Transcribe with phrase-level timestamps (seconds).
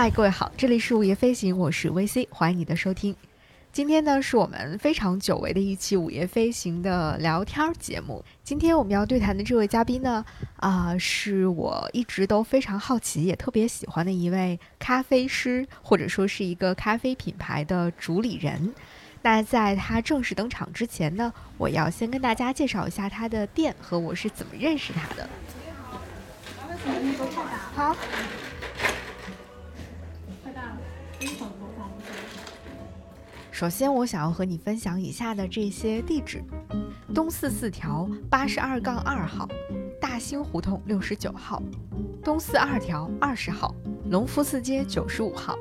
[0.00, 3.14] 嗨，各位好，这里是午夜飞行，我是 VC，欢迎你的收听。
[3.70, 8.24] 今天呢，是我们非常久违的一期午夜飞行的聊天节目。
[8.42, 10.24] 今天我们要对谈的这位嘉宾呢，
[10.56, 18.72] 啊，是我一直都非常好奇也特别喜欢的一位咖啡师，或者说是一个咖啡品牌的主理人。
[19.20, 25.28] 那在他正式登场之前呢，我要先跟大家介绍一下他的店和我是怎么认识他的。
[27.02, 27.14] 你
[27.76, 27.94] 好。
[33.60, 36.42] 首先，我想要和你分享以下的这些地址：
[37.14, 39.46] 东四四条八十二杠二号，
[40.00, 41.62] 大兴胡同六十九号，
[42.24, 43.74] 东四二条二十号，
[44.06, 45.58] 隆福寺街九十五号。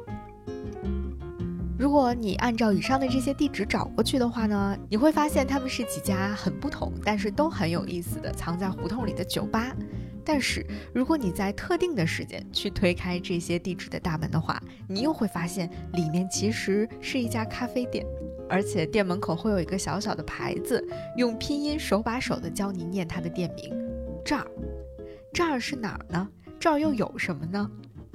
[1.78, 9.76] 如果你按照以上的这些地址找过去的话呢，你会发现他们是几家很不同，但是都很有意思的藏在胡同里的酒吧。
[10.32, 10.64] 但是，
[10.94, 18.06] 如果你在特定的时间去推开这些地址的大门的话，你又会发现里面其实是一家咖啡店，
[18.48, 23.76] 而且店门口会有一个小小的牌子，用拼音手把手的教你念它的店名。
[24.24, 24.46] 这儿，
[25.34, 26.30] 这儿是哪儿呢？
[26.60, 27.68] 这儿又有什么呢？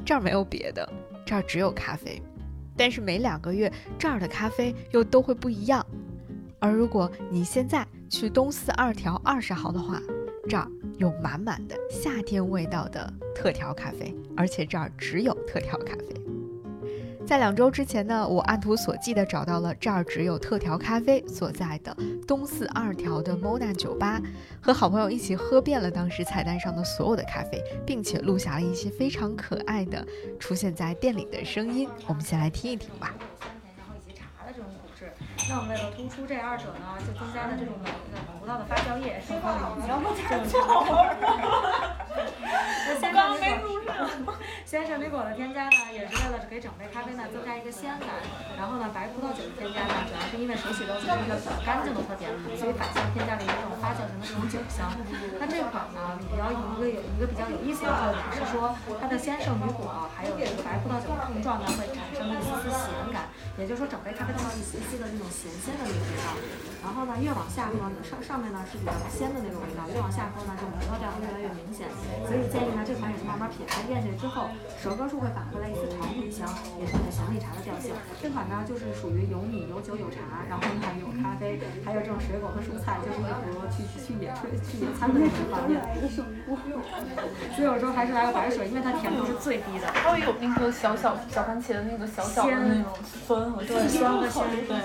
[0.05, 0.89] 这儿没有别的，
[1.27, 2.23] 这儿只有咖啡。
[2.77, 5.85] 但是每两个月这儿的咖啡又都会不一样。
[6.61, 10.01] 而如果你现在去东四二条二十号的话，
[10.49, 10.71] 这儿。
[10.99, 16.15] 有满满的夏天味道的特调咖啡，而且这儿只有特调咖啡。
[17.27, 24.21] 在两周之前呢，我按图索骥地找到了这儿只有特调咖啡所在的东四二条的 Mona 酒吧，
[24.61, 30.07] 和好朋友一起喝遍了当时菜单上的所有的咖啡，并且录下了一些非常可爱的
[30.39, 31.89] 出现在店里的声音。
[32.07, 33.15] 我们先来听一听吧。
[35.49, 37.85] 那我们为了突出这二者呢，就增加了这种葡
[38.41, 39.91] 葡萄的发酵液，升高了这种
[40.49, 40.55] 茶。
[42.87, 48.09] 那鲜橙莓果，鲜橙莓果的添加呢，也是为了给整杯咖啡呢增加一个鲜感。
[48.57, 54.93] 然后呢，白葡萄酒的添加呢，主要是因为水洗豆子是一个比较干净的特点，所以反向添加了一种发酵型的这种酒香。
[55.41, 66.37] 那这款呢，比较一个有一个比较有意思的特点是说，它的鲜圣女果还有这个白葡萄酒的碰撞呢，会产生一丝丝咸感，也就是说整杯咖啡都有一丝丝的这种咸鲜的那个味道。
[66.85, 71.89] 然后呢，越往下喝，上上面呢是比较鲜的那种味道，越往下喝呢，这种葡萄调会越来越明显。
[72.29, 76.45] 所以建议呢，这款也是慢慢品，咽下去之后，舌根处会反回来一丝桃米香，
[76.77, 77.97] 也是很祥蜜茶的调性。
[78.21, 85.81] 这款呢，就是属于有米、有酒、有茶，然后呢有咖啡，还有这种水果和蔬菜，就是一壶去去野炊、去野餐的那种画面。
[87.57, 89.89] 所以有时候还是来个白水，因为它甜度是最低的。
[89.89, 92.93] 它会有那个小小小番茄的那个小小的那种
[93.25, 94.77] 酸和对酸和鲜对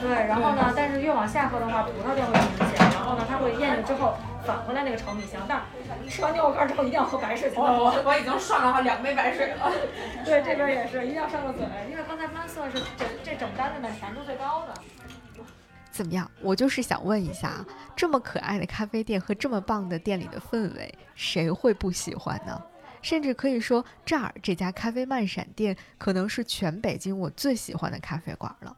[0.00, 4.14] 对，然后呢，但是越往下喝的话，葡萄就会明显，然后呢，它会咽下之后。
[4.46, 5.60] 返回来那个炒米香，但
[6.04, 7.84] 是吃完牛肉干之后一定要喝白水才能喝。
[7.84, 9.70] 我我已经上了两杯白水了。
[10.24, 15.44] 对，这边也是一定要上个嘴，因为刚才曼色是这这整单子的甜度最高的。
[15.90, 16.30] 怎么样？
[16.40, 17.62] 我就是想问一下，
[17.94, 22.58] 这么可爱的咖啡店和这么棒的店里的氛围，谁会不喜欢呢？
[23.02, 28.74] 甚至可以说，这儿这家咖啡漫闪店可能是全北京我最喜欢的咖啡馆了。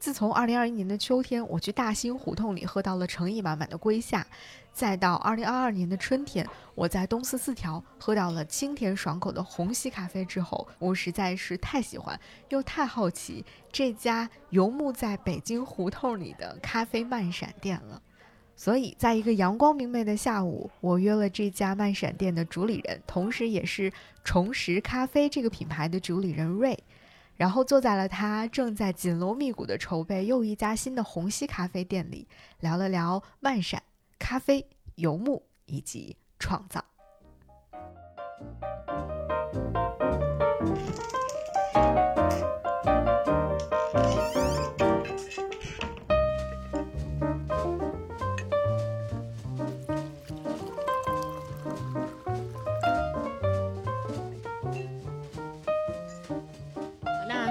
[0.00, 4.26] 自从二零二一年的秋天，我去大兴胡同里喝到了诚意满满的龟夏，
[4.72, 6.44] 再到二零二二年的春天，
[6.74, 12.18] 我在东四四条喝到了清甜爽口的虹吸咖啡之后，我实在是太喜欢
[12.48, 18.00] 又太好奇这家游牧在北京胡同里的咖啡漫闪店了。
[18.56, 23.92] 所以，在一个阳光明媚的下午，我约了这家漫闪店的主理人，同时也是
[24.24, 26.78] 重拾咖啡这个品牌的主理人瑞。
[27.40, 32.28] 然后坐在了他正在紧锣密鼓的筹备又一家新的虹吸咖啡店里，
[32.58, 33.82] 聊了聊漫闪
[34.18, 36.84] 咖啡、游牧以及创造。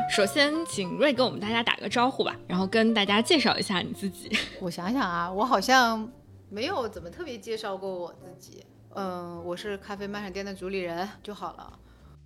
[0.09, 4.29] 首先，请瑞跟我们大家打个招呼吧，然后跟大家介绍一下你自己。
[4.59, 6.11] 我想想啊，我好像
[6.49, 8.65] 没有怎么特别介绍过我自己。
[8.95, 11.71] 嗯，我是咖啡漫闪店的主理人就好了。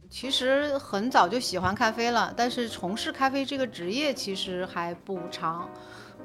[0.09, 5.69] 其实很早就喜欢咖啡了，但是从事咖啡这个职业其实还不长。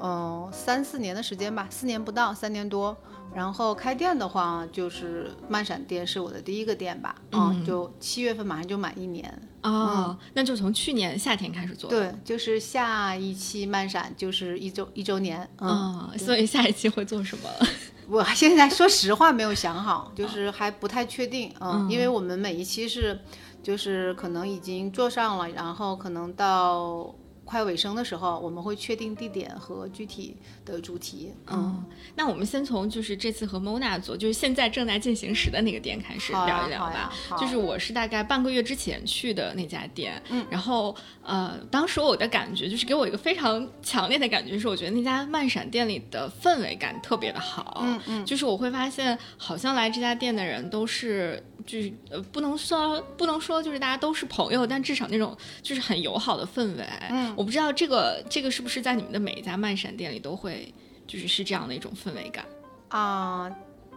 [0.00, 2.96] 嗯，三四年的时间吧，四年不到，三年多。
[3.34, 7.14] 然后开店的话，就是慢闪店是我的第一个店吧。
[7.32, 9.42] 嗯，就七月份马上就满一年。
[9.62, 11.90] 哦，那就从去年夏天开始做。
[11.90, 15.46] 对，就是下一期慢闪就是一周一周年。
[15.58, 17.50] 嗯，所以下一期会做什么？
[18.08, 21.52] 我现在说实话没有想好，就是还不太确定。
[21.60, 23.18] 嗯，因为我们每一期是。
[23.60, 27.12] 就是可能已经做上了，然后可能到。
[27.48, 30.36] 快尾声的时候，我们会确定地点和具体
[30.66, 31.32] 的主题。
[31.46, 31.82] 嗯，
[32.14, 37.10] 那我们先从就是这次和 Mona 做，就是现在正在进行时的那个店开始聊一聊吧。
[37.38, 47.80] 就是我是大概半个月之前去的那家店，嗯，然后呃，当时我的感觉就是给我一个非常强烈的感觉，是我觉得那家漫闪店里的氛围感特别的好。
[47.82, 51.42] 嗯嗯，就是我会发现，好像来这家店的人都是。
[51.66, 56.86] 就是呃，不能说不能说，就是大家都是朋友，但至少那种就是很友好的氛围。
[57.10, 60.74] 嗯，我不知道这个这个是不是在你们的每一家漫闪店里都会，
[61.06, 62.44] 就是是这样的一种氛围感
[62.88, 63.48] 啊。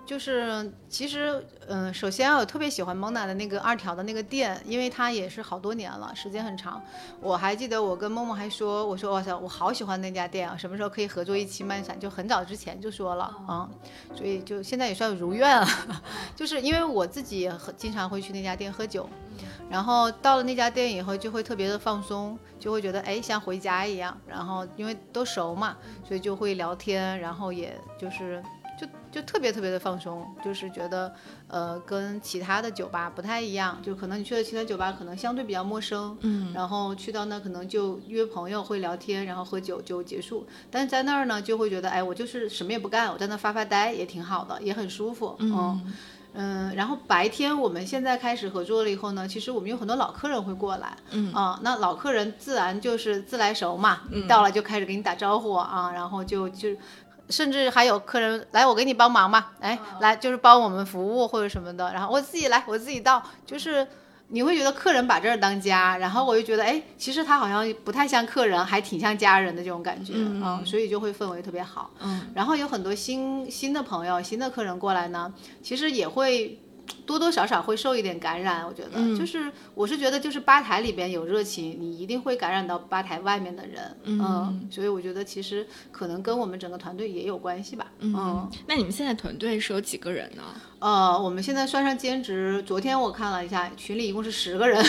[0.06, 6.82] 就是其实，嗯，首先我特别喜欢蒙娜的那个二条的那个店，因为它也是好多年了，时间很长。
[7.22, 11.98] 我还记得我跟梦梦还说，我说哇塞，我好喜欢那家店啊，什么时候可以合作一期漫闪？
[11.98, 13.70] 就很早之前就说了啊，
[14.14, 15.66] 所以就现在也算如愿了。
[16.36, 19.08] 就是因为我自己也经常会去那家店喝酒，
[19.70, 24.20] 然后到了那家店以后就会特别的放松，就会觉得哎像回家一样。
[24.28, 28.44] 然后因为都熟嘛，所以就会聊天，然后也就是。
[29.12, 31.14] 就就特别特别的放松，就是觉得，
[31.48, 45.94] 呃，跟其他的酒吧不太一样，就可能你去的其他酒吧可能相对比较陌生，嗯，然后去到那可能就约朋友会聊天，然后喝酒就结束，但是在那儿呢就会觉得，哎，我就是什么也不干，我在那发发呆也挺好的，也很舒服，嗯
[46.34, 56.70] 嗯，然后白天我们现在开始合作了以后呢，其实我们有很多老客人会过来，嗯啊，那老客人自然就是自来熟嘛，到了就开始给你打招呼啊，然后就就。
[57.32, 63.88] 甚至还有客人来，我给你帮忙吧，哎，来就是帮我们服务或者什么的，然后我自己来，我自己倒，就是
[64.28, 75.34] 你会觉得客人把这儿当家，然后我就觉得，哎，其实他好像不太像客人，还挺像家人的这种感觉，嗯，所以就会氛围特别好，嗯，然后有很多新新的朋友、新的客人过来呢，
[75.64, 76.60] 其实也会。
[77.06, 90.44] 多多少少会受一点感染，我觉得，就是我是觉得，就是吧台里边有热情，你一定会感染到吧台外面的人，嗯，所以我觉得其实可能跟我们整个团队也有关系吧，嗯，那你们现在团队是有几个人呢？
[90.80, 94.84] 呃，我们现在算上兼职，昨天我看了一下群里一共是十个人，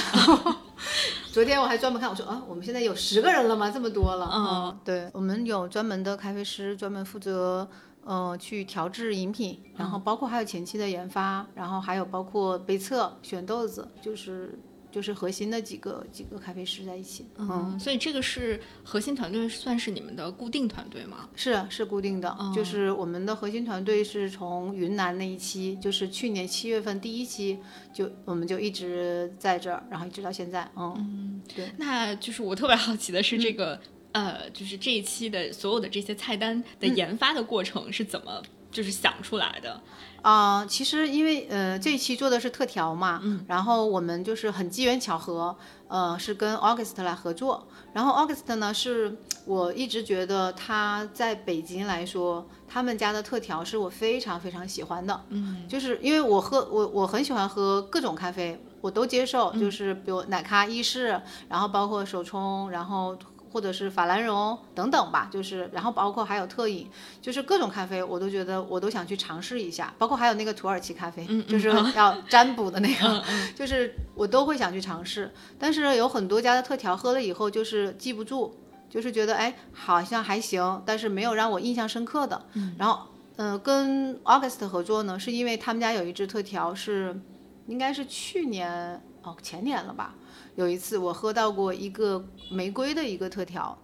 [1.33, 3.71] 昨天我还专门看，我说啊，我们现在有十个人了吗？
[3.71, 7.69] 这么多了，嗯，对，我们有专门的咖啡师，专门负责。
[8.05, 14.59] 呃，去调制饮品，然后包括还有前期的研发，然后还有包括杯测、选豆子，就是
[14.91, 17.27] 就是核心的几个几个咖啡师在一起。
[17.37, 21.29] 嗯，所以这个是核心团队，算是你们的固定团队吗？
[21.37, 27.61] 是是固定的，就是我们的核心团队是从云南那一期，就是去年七月份第一期
[27.93, 30.69] 就我们就一直在这儿，然后一直到现在。
[30.77, 31.71] 嗯，对。
[31.79, 33.81] 那就是我特别好奇的是这个。
[34.13, 39.81] 呃，就是这一期的所有的这些菜单的研发的过程是怎么就是想出来的
[40.23, 40.65] 啊？
[40.67, 45.57] 其实因为呃这一期做的是特调嘛，嗯，然后我们就是很机缘巧合，
[45.89, 47.67] 呃，是跟 August 来合作。
[47.93, 63.17] 然后 August 呢，是我一直觉得他在北京来说，他们家的特调是我非常非常喜欢的，嗯，就是因为我喝我我很喜欢喝各种咖啡，我都接受，就是比如奶咖、意式，然后包括手冲，然后。
[63.53, 66.89] 或者是法兰绒等等吧，就是然后包括还有特饮，
[67.21, 73.23] 就是各种咖啡我都觉得我都想去尝试一下，包括还有那个土耳其咖啡，就是要占卜的那个，
[73.55, 75.31] 就是我都会想去尝试。
[75.59, 78.55] 但是有很多家的特调喝了以后就是记不住，
[78.89, 82.47] 就是觉得哎好像还行，但是没有让我印象深刻的。
[82.79, 83.07] 然后
[83.37, 87.19] 嗯，跟 August 合作呢，是因为他们家有一支特调是，
[87.67, 90.15] 应该是去年哦前年了吧。
[90.55, 93.79] 有一次我喝到过一个玫瑰的一个特调，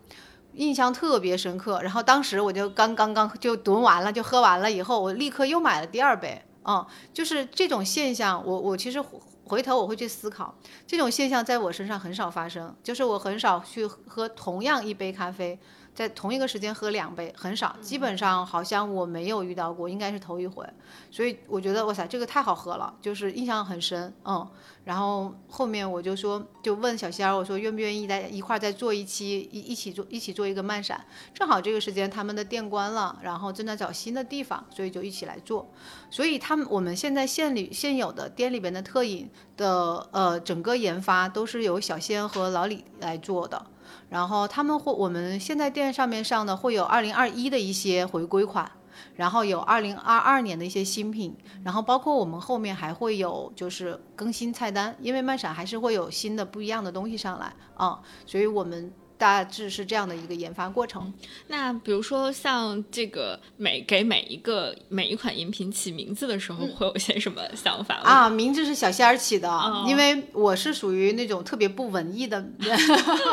[0.54, 1.80] 印象特别深刻。
[1.82, 6.42] 然后当时我就刚刚刚就囤完了，就喝完了以后，我立刻又买了第二杯。
[6.64, 6.84] 嗯，
[7.14, 9.02] 就是这种现象，我我其实
[9.44, 10.54] 回头我会去思考，
[10.86, 15.58] 这种现象在我身上很少发生，就是我很少去喝同样一杯咖啡。
[15.98, 20.64] 在同一个时间喝两杯很少，基本上好像我没有遇到过，应该是头一回，
[21.10, 24.48] 所以我觉得哇塞，这个太好喝了，就是印象很深，嗯。
[24.84, 35.68] 然后后面我就说，就问小仙儿，我说愿不愿意在一块儿再做一期，一一起做一起做一个漫闪，正好这个时间他们的店关了，然后正在找新的地方，所以就一起来做。
[36.10, 43.66] 所以他们我们现在现里现有的店里边的特饮的呃整个研发都是由小仙和老李来做的。
[44.08, 48.70] 然后他们会，我们现在店上面上的会有二零二一的一些回归款，
[49.16, 61.12] 然后有二零二二年的一些新品，然后包括我们后面还会有就是更新菜单，因为漫闪还是会有新的不一样的东西上来啊，所以我们大致是这样的一个研发过程。
[61.48, 68.02] 那比如说像这个每给每一个每一款饮品起名字的时候，会有些什么想法吗？
[68.08, 72.78] 啊，名字是小仙儿起的，哦因为我是属于那种特别不文艺的人，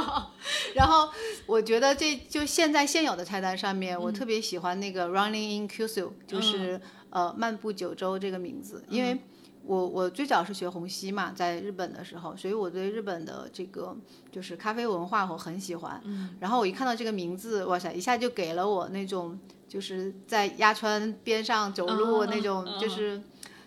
[0.74, 1.08] 然后
[1.46, 9.18] 我觉得这就现在现有的菜单上面，我特别喜欢那个 Running in Kyushu，就是、呃漫步九州这个名字，因为。
[9.66, 13.96] 我我最早是学虹吸嘛，在日本的时候，所以我对日本的这个
[14.32, 16.02] 就是咖啡文化我很喜欢。
[16.40, 23.22] 然后我一看到这个名字，哇塞，一下就给了我那种就是在鸭川边上走路哦那种，哦就是。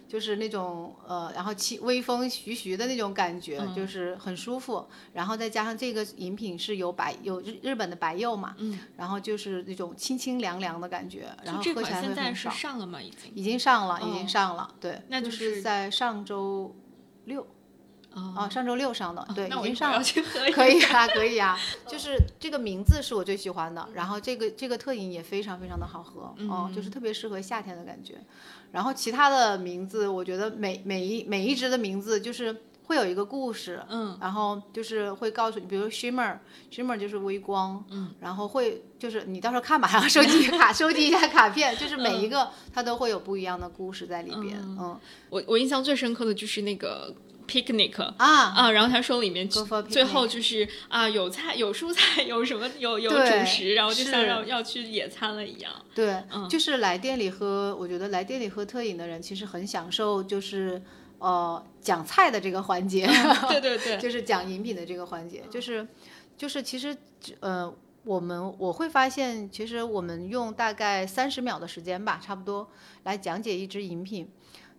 [0.09, 4.89] 就是那种呃，然后气微风徐徐的那种感觉，嗯就是很舒服。
[5.13, 12.49] 然后再加上这个饮品是有白有日日本的白柚嘛，嗯，然后就是那种清清凉凉的感觉，然后这喝起来会款现在是。
[12.51, 13.01] 上了吗？
[13.03, 16.75] 已经已经上了，已哦经上了，对，那就就是在上周
[17.27, 17.47] 六
[18.15, 20.03] 哦啊，上周六上的，对，已经上了。
[20.55, 28.19] 可以啊，可以啊， 就是这个名字是我最喜欢的，然后这个这个特饮也非常非常的好喝，嗯，就是特别适合夏天的感觉。
[28.73, 44.99] 然后其他的名字，我觉得每每一每一只的名字就是会有一个故事，嗯，然后就是会告诉你，比如 shimmer，shimmer 就是微光，嗯，然后会就是你到时候看吧，然后收集卡收集一下卡片，就是每一个它都会有不一样的故事在里边，嗯。
[45.31, 47.15] 我我印象最深刻的就是那个
[47.49, 55.73] picnic 啊，啊，然后他说里面最后就是啊有菜有蔬菜有什么 有有主食，然后就像要要去野餐了一样。
[55.95, 56.47] 对，嗯。
[56.49, 60.81] 就是来店里喝，我觉得来店里喝特饮的人其实很享受，就是
[61.19, 63.07] 呃讲菜的这个环节，
[63.49, 65.89] 对对对， 就是讲饮品的这个环节，就是
[66.37, 66.97] 就是其实
[67.41, 67.75] 呃
[68.05, 72.69] 我们我会发现，其实我们用大概三十秒的时间吧，差不多
[73.05, 74.29] 来讲解一支饮品，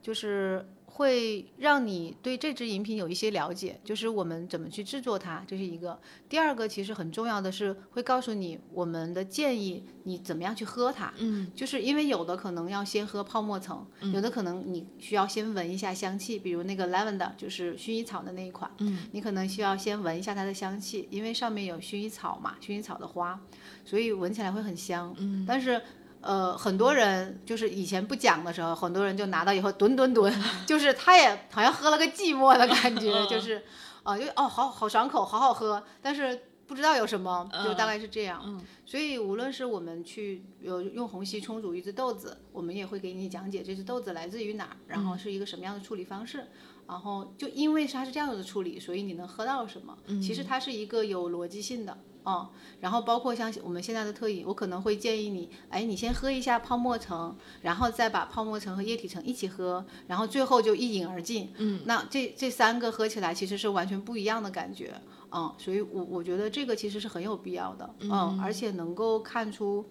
[0.01, 0.65] 就是。
[0.99, 5.97] 会让你对这支饮品有一些了解，就是我们怎么去制作它，这是一个。
[6.27, 11.13] 第二个其实很重要的是会告诉你我们的建议，你怎么样去喝它。
[11.19, 23.39] 嗯，就是因为有的可能要先喝泡沫层，有的可能你需要先闻一下香气，比如那个 lavender 就是薰衣草的那一款，嗯，你可能需要先闻一下它的香气，因为上面有薰衣草嘛，薰衣草的花，
[23.85, 25.15] 所以闻起来会很香。
[25.17, 25.81] 嗯，但是。
[26.21, 30.33] 呃，很多人就是以前不讲的时候，很多人就拿到以后吨吨吨，
[30.67, 33.63] 就是他也好像喝了个寂寞的感觉， 就是，
[34.03, 38.61] 啊、就哦，好好爽口，好好喝，但是不知道有什么，就大概是这样。
[38.85, 46.47] 所以无论是我们去有用虹吸冲煮一只豆子，我们也会给你讲解这只豆子来自于哪儿，然后是一个什么样的处理方式。
[46.87, 49.95] 然后就因为它是这样的处理，所以你能喝到什么？
[50.19, 51.95] 其实它是一个有逻辑性的。
[52.23, 52.49] 哦，
[52.81, 61.51] 然后包括像我们现在的特饮，我可能会建议你，哎，你先喝一下泡沫层，然后再把泡沫层和液体层一起喝，然后最后就一饮而尽。
[61.57, 64.93] 嗯，那这这三个喝起来其实是完全不一样的感觉。
[65.31, 67.95] 嗯，所以我我觉得这个其实是很有必要的。
[67.99, 69.85] 嗯，而且能够看出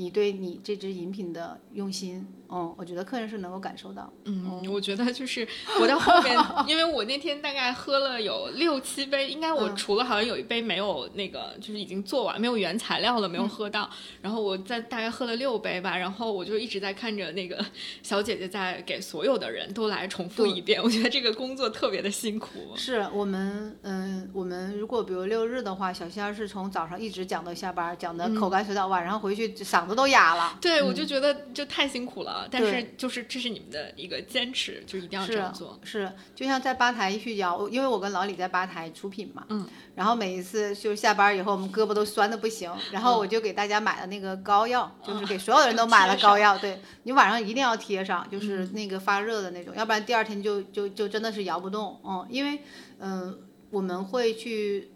[0.00, 2.26] 你对你这支饮品的用心。
[2.52, 4.12] 嗯，我觉得客人是能够感受到。
[4.24, 5.46] 嗯，我觉得就是
[5.78, 13.88] 我到后面，因为我那天大概喝了有六七杯，应该我除了好像有一杯没有那个，就是已经做完没有原材料了，没有喝到。
[14.20, 17.64] 然后我在大概喝了六杯吧，然后我就一直在看着那个
[18.02, 20.82] 小姐姐在给所有的人都来重复一遍。
[20.82, 22.48] 我觉得这个工作特别的辛苦。
[22.74, 30.56] 是我们，嗯，我们如果比如六日的话，小仙儿是从早上一直讲到下班，讲的口干舌燥，晚上回去嗓子都哑了。
[30.60, 32.48] 对，我就觉得就太辛苦了。
[32.50, 35.78] 但是就是这是你们的一个坚持，就一定要这样做。
[35.82, 52.60] 是，就像在吧台一去摇，因为我跟老李在吧台出品嘛，嗯，然后每一次就下班以后，我们胳膊都酸的不行，然后我就给大家买了那个膏药，就是给所有人都 买了膏药，对你晚上一定要贴上，就是那个发热的那种，要不然第二天就就就真的是摇不动，嗯，因为
[52.98, 53.38] 嗯、
[53.70, 54.90] 我们会去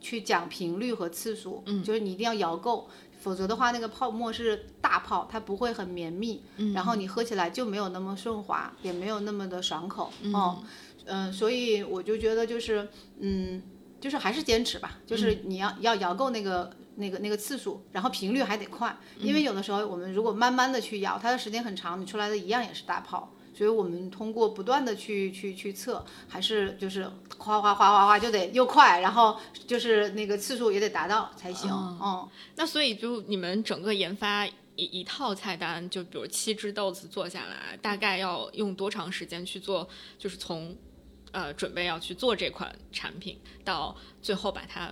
[0.00, 2.88] 去讲频率和次数，嗯，就是你一定要摇够。
[3.20, 6.42] 否则的话，那个泡沫是大泡，它不会很绵密，
[6.74, 10.64] 然后你喝起来就没有那么顺滑，也没有那么的爽口，哦，
[11.04, 12.88] 嗯、所以我就觉得就是，
[13.20, 13.62] 嗯，
[14.00, 23.34] 就是还是坚持吧，就是你要、要摇够那个那个那个次数，然后频率还得快，因为有的时候我们如果慢慢的去摇，它的时间很长，你出来的一样也是大泡。
[23.60, 27.04] 所以我们通过不断的去去去测，还是就是
[27.36, 31.70] 哗哗哗哗哗就得又快，然后就是那个次数也得达到才行。
[31.70, 32.26] 嗯，
[32.56, 39.86] 那所以就你们整个研发一一套菜单，就比如七只豆子做下来，大概要用多长时间去做？
[40.18, 40.74] 就是从
[41.32, 44.90] 呃准备要去做这款产品到最后把它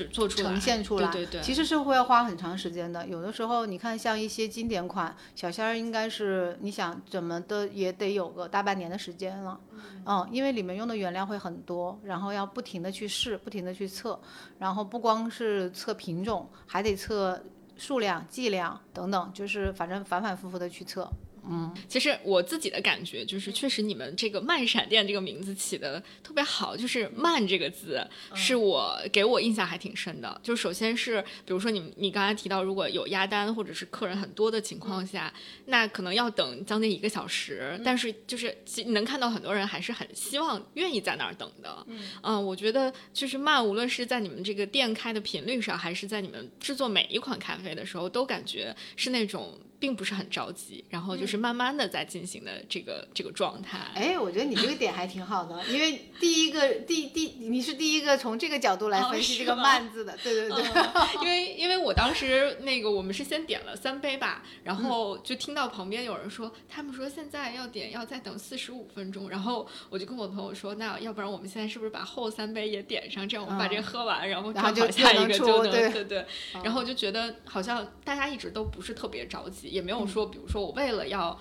[0.00, 3.06] 就做出来呈现出来，对对对，其实是会要花很长时间的。
[3.06, 9.60] 有的时候你看像一些经典款，小仙儿应该是你想怎么的也得有个大半年的时间了，
[10.06, 14.18] 嗯，因为里面用的原料会很多，然后要不停的去试，不停的去测，
[14.58, 17.42] 然后不光是测品种，还得测
[17.76, 21.08] 数量、剂量等等，就是反正反反复复的去测。
[21.50, 30.40] 嗯，其实我自己的感觉就是，确实你们这个慢闪电这个名字起的特别好，就是“慢”这个字是我给我印象还挺深的。
[30.42, 35.32] 就首先是，比如说你你刚才提到，如果有压单或者是客人很多的情况下，
[35.66, 41.86] 那可能要等将近一个小时，但是就是其能看到很多人还是很希望愿意在那儿等的。
[42.22, 49.58] 嗯，我觉得就是慢，无论是在你们这个店开的频率上，还是在你们制作每一款咖啡的时候，都感觉是那种。
[49.80, 53.78] 并不是很着急，然后就是慢慢的在进行的这个、这个状态。
[53.94, 60.64] 哎，我觉得你这个点还挺好的， 因为第一个第第你是第一个从这个角度来分析这个“慢”字的，对对对。
[61.24, 76.26] 因为因为我当时那个我们是先点了三杯吧，然后就听到旁边有人说，他们说现在要点要再等四十五分钟，然后我就跟我朋友说，那要不然我们现在是不是把后三杯也点上，这样我们把这个喝完，然后然后就下一个就能对对对，
[76.62, 79.69] 然后就觉得好像大家一直都不是特别着急。
[79.70, 81.38] 也没有说，比如说我为了要，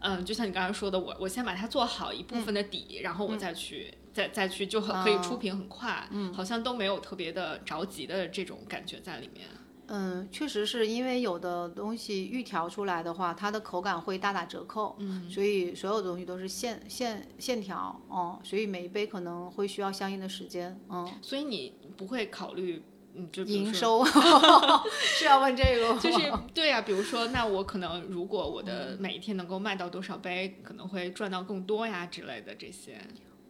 [0.00, 9.48] 嗯，就像你刚才说的，我我先把它做好一部分的底，然后我再去再再去就很可以出品很快，嗯，好像都没有特别的着急的这种感觉在里面。
[9.92, 22.80] 嗯，确实是因为有的东西预调出来的话，它的口感会大打折扣，嗯，所以所有东西都是现现现调，嗯，所以每一杯可能会需要相应的时间，嗯，所以你不会考虑。
[23.14, 24.04] 嗯，就营收
[24.90, 32.98] 是要问这个，就是 对呀、比如说，那我可能如果我的每一天能够卖到多少杯，可能会赚到更多呀之类的这些。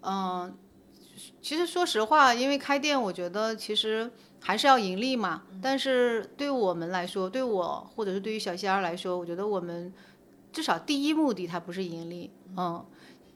[0.03, 0.57] 嗯，
[1.43, 5.43] 其实说实话，因为开店，我觉得其实还是要盈利嘛。
[5.61, 9.93] 但是对我们来说，对我或者是对于小仙儿来说，我觉得我们
[10.53, 12.85] 至少第一目的它不是盈利，嗯。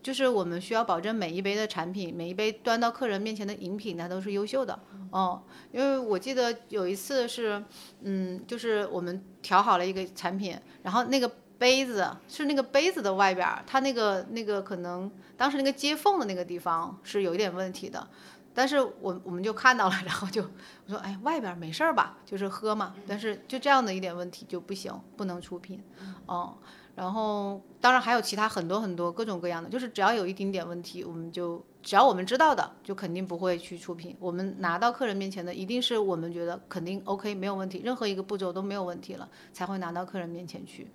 [0.05, 4.79] 就是我们需要保证每一杯的产品，每一杯端到客人面前的饮品，它都是优秀的。
[5.11, 5.43] 哦，
[5.73, 7.65] 因为我记得有一次是，
[8.03, 18.07] 嗯，就是我们调好了一个产品，然后那个杯子是那个杯子的外边，它那个那个可能当时那个接缝的那个地方是有一点问题的，
[18.53, 22.19] 但是我我们就看到了，然后就我说，哎，外边没事儿吧？
[22.27, 25.83] 就是喝嘛，但是就这样的一点问题就不行，不能出品。
[26.27, 26.59] 哦。
[26.97, 34.17] 然后，当然还有其他很多很多各种各样的，就是只要有一丁点问题，我们就只要我们知道的，就肯定不会去出品。
[34.21, 40.87] 我们拿到客人面前的，一定是我们觉得肯定 OK 没有问题，任何一个步骤都没有问题了，才会拿到客人面前去。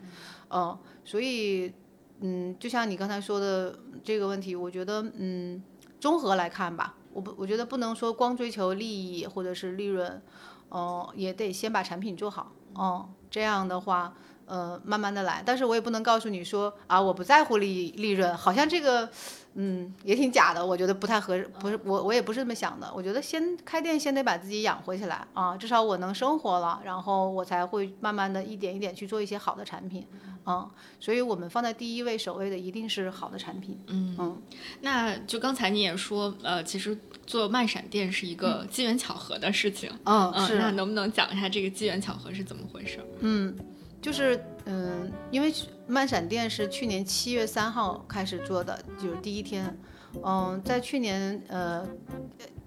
[0.50, 1.74] 嗯，所以，
[2.22, 5.62] 嗯，就像你刚才说的这个问题，我觉得，嗯，
[6.00, 10.22] 综合来看吧，我不，我觉得不能说光追求利益或者是利润，
[10.70, 12.54] 哦，也得先把产品做好。
[12.76, 14.14] 哦，这样的话。
[14.50, 19.08] 呃，慢慢的来，但是我也不能告诉你说啊，我不在乎利利润，好像这个，
[19.54, 30.08] 嗯，也挺假的，我觉得不太合适，不是我我也不是这么想的，我觉得先开店先得把自己养活起来啊，至少我能生活了，然后我才会慢慢的一点一点去做一些好的产品，
[30.48, 30.68] 嗯，
[31.00, 34.16] 所以我们放在第一位首位的一定是好的产品，嗯。
[34.18, 34.42] 嗯，
[34.82, 43.00] 那就刚才你也说，呃，其实做慢闪电是一个机缘巧合的事情，嗯，嗯，是，那能不能讲一下这个机缘巧合是怎么回事？
[43.20, 43.56] 嗯。
[44.02, 45.54] 就是嗯，因为
[45.88, 49.78] 慢闪电是去年七月三号开始做的，就是第一天。
[50.24, 51.88] 嗯，在去年呃，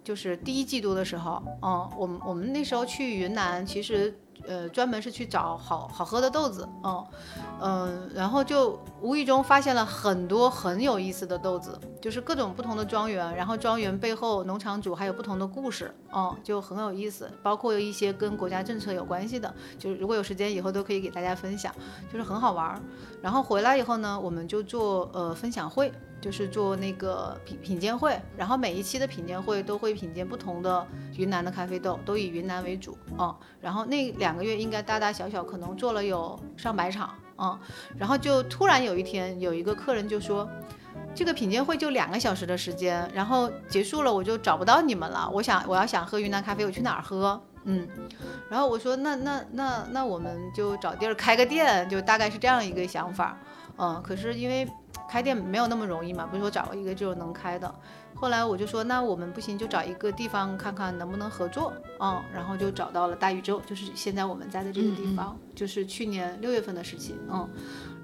[0.04, 4.16] 就是第一季度的时候，嗯，我们我们那时候去云南，其实
[4.46, 7.06] 呃专门是去找好好喝的豆子，嗯
[7.60, 21.74] 嗯，然后就无意中发现了很多很有意思的豆子，就是各种不同的庄园，然后庄园背后农场主还有不同的故事，嗯，就很有意思，包括有一些跟国家政策有关系的，就是如果有时间以后都可以给大家分享，
[22.12, 22.80] 就是很好玩。
[23.20, 25.92] 然后回来以后呢，我们就做呃分享会。
[26.22, 33.36] 就是做那个品品鉴会，然后每一期的品鉴会都会品鉴不同的云南的咖啡豆，都以云南为主啊。
[33.60, 37.58] 然后那两个月应该大大小小可能做了有上百场啊。
[37.98, 40.48] 然后就突然有一天有一个客人就说，
[41.12, 45.28] 这个品鉴会就两个小时的时间，然后结束了我就找不到你们了。
[45.34, 47.42] 我想我要想喝云南咖啡，我去哪儿喝？
[47.64, 47.88] 嗯，
[48.48, 53.36] 然后我说那那那那我们就找地儿开个店，就大概是这样一个想法。
[53.76, 54.68] 嗯，可是因为。
[55.12, 57.70] 开店没有那么容易嘛，不是说找一个就能开的。
[58.14, 61.70] 后来我就说，那我们不行，就找一个地方看看能不能合作。
[62.00, 67.18] 嗯，然后就找到了大宇宙，就是现在我们在的这个地方，就是去年六月份的事情。
[67.30, 67.46] 嗯，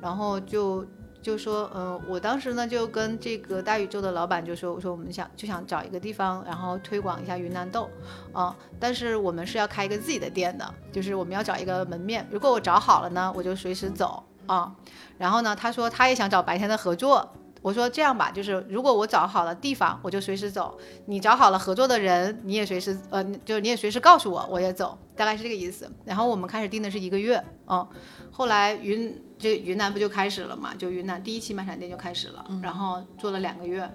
[0.02, 0.84] 然后就
[1.22, 7.88] 就说，嗯、我当时呢就跟这个大宇宙的老板就说，我说我们想就想找一个地方，然后推广一下云南豆，
[8.34, 12.26] 啊、但是我们是要开一个自己的店的，就是我们要找一个门面。
[12.30, 14.74] 如果我找好了呢，我就随时走啊。
[15.16, 17.32] 然后呢，他说他也想找白天的合作。
[17.60, 20.72] 我说这样吧，就是如果我找好了地方，我就随时走；
[21.06, 25.90] 你找好了合作的人，你也随时呃，就是你也随时告诉我，我也走，大概是这个意思。
[26.04, 27.86] 然后我们开始定的是一个月，嗯，
[28.30, 30.72] 后来云这云南不就开始了嘛？
[30.78, 33.90] 就云南第一期漫闪店就开始了，然后做了两个月，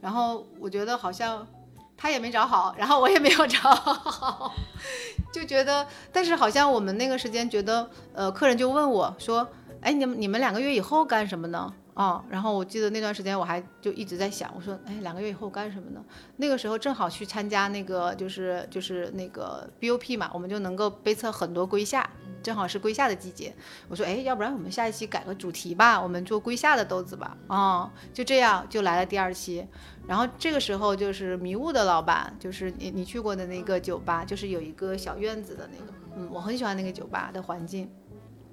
[0.00, 1.46] 然后我觉得好像
[1.96, 4.52] 他也没找好，然后我也没有找好，
[5.32, 9.48] 就觉得，但是好像我们那个时间觉得，呃，客人就问我说，
[9.80, 11.72] 哎，你们你们两个月以后干什么呢？
[11.94, 16.00] 啊、然后我记得那段时间我还就一直在想，我说，哎，两个月以后干什么呢？
[16.36, 22.08] 那个时候正好去参加那个就是就是那个 BOP 嘛，我们就能够杯测很多龟下，
[22.40, 23.52] 正好是龟下的季节。
[23.88, 27.36] 我说，哎，要不然我们下一期改个主题吧，我们做龟下的豆子吧。
[27.48, 29.66] 啊、就这样就来了第二期。
[30.06, 37.90] 然后这个时候就是迷雾的老板，就是你你去过的那个酒吧，就是有一个小院子的那个，嗯，我很喜欢那个酒吧的环境。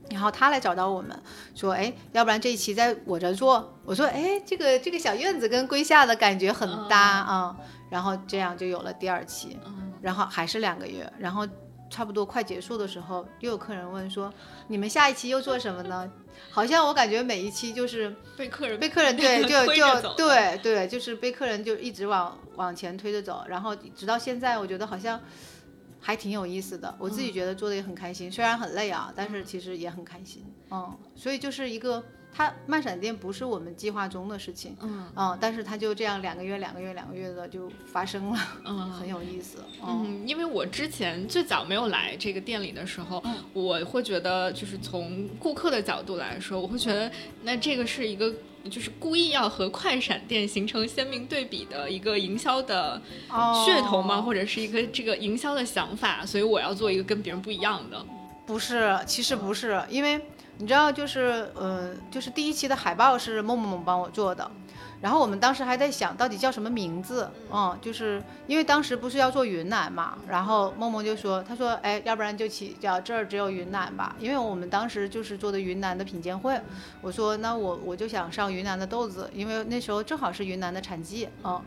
[0.09, 1.19] 然后他来找到我们，
[1.55, 7.55] 说：“哎，要不然这一期在我这儿做？”我说：“哎，这个这个小院子跟龟下的感觉很搭啊、
[7.89, 9.57] 然后这样就有了第二期，
[10.01, 11.47] 然后还是两个月，然后
[11.89, 14.31] 差不多快结束的时候，又有客人问说
[14.67, 16.09] ：“你们下一期又做什么呢？”
[16.51, 25.19] 好像我感觉每一期就是被客人被客人 对就就对对，就是被客人就一直往往前推着走，然后直到现在，我觉得好像
[26.05, 26.93] 还挺有意思的。
[26.99, 30.45] 我自己觉得做的也很开心，虽然很累啊，但是其实也很开心。
[30.69, 32.03] 嗯，所以就是一个。
[32.37, 39.59] 它慢闪电不是我们计划中的事情，嗯但是它就这样两个月、两个月、两个月的就发生了，嗯 很有意思。
[39.81, 47.09] 嗯嗯，因为我之前最早没有来这个店里的时候，嗯我会觉得，就是从顾客的角度来说，我会觉得
[47.43, 48.33] 那这个是一个。
[48.69, 54.17] 就是故意要和快闪店形成鲜明对比的一个营销的噱头吗？
[54.17, 56.25] 哦或者是一个这个营销的想法？
[56.25, 58.05] 所以我要做一个跟别人不一样的。
[58.45, 60.19] 不是，其实不是，因为
[60.57, 64.49] 你知道，就是呃，就是第一期的海报是梦梦帮我做的，
[65.05, 76.59] 然后我们当时还在想到底叫什么名字，嗯，就是因为当时不是要做云南嘛，然后梦梦就说，她说，哎，要不然就起叫这儿只有云南吧，因为我们当时就是做的云南的品鉴会，
[77.03, 81.61] 我说那我我就想上云南的豆子，因为那时候正好是云南的产季，嗯。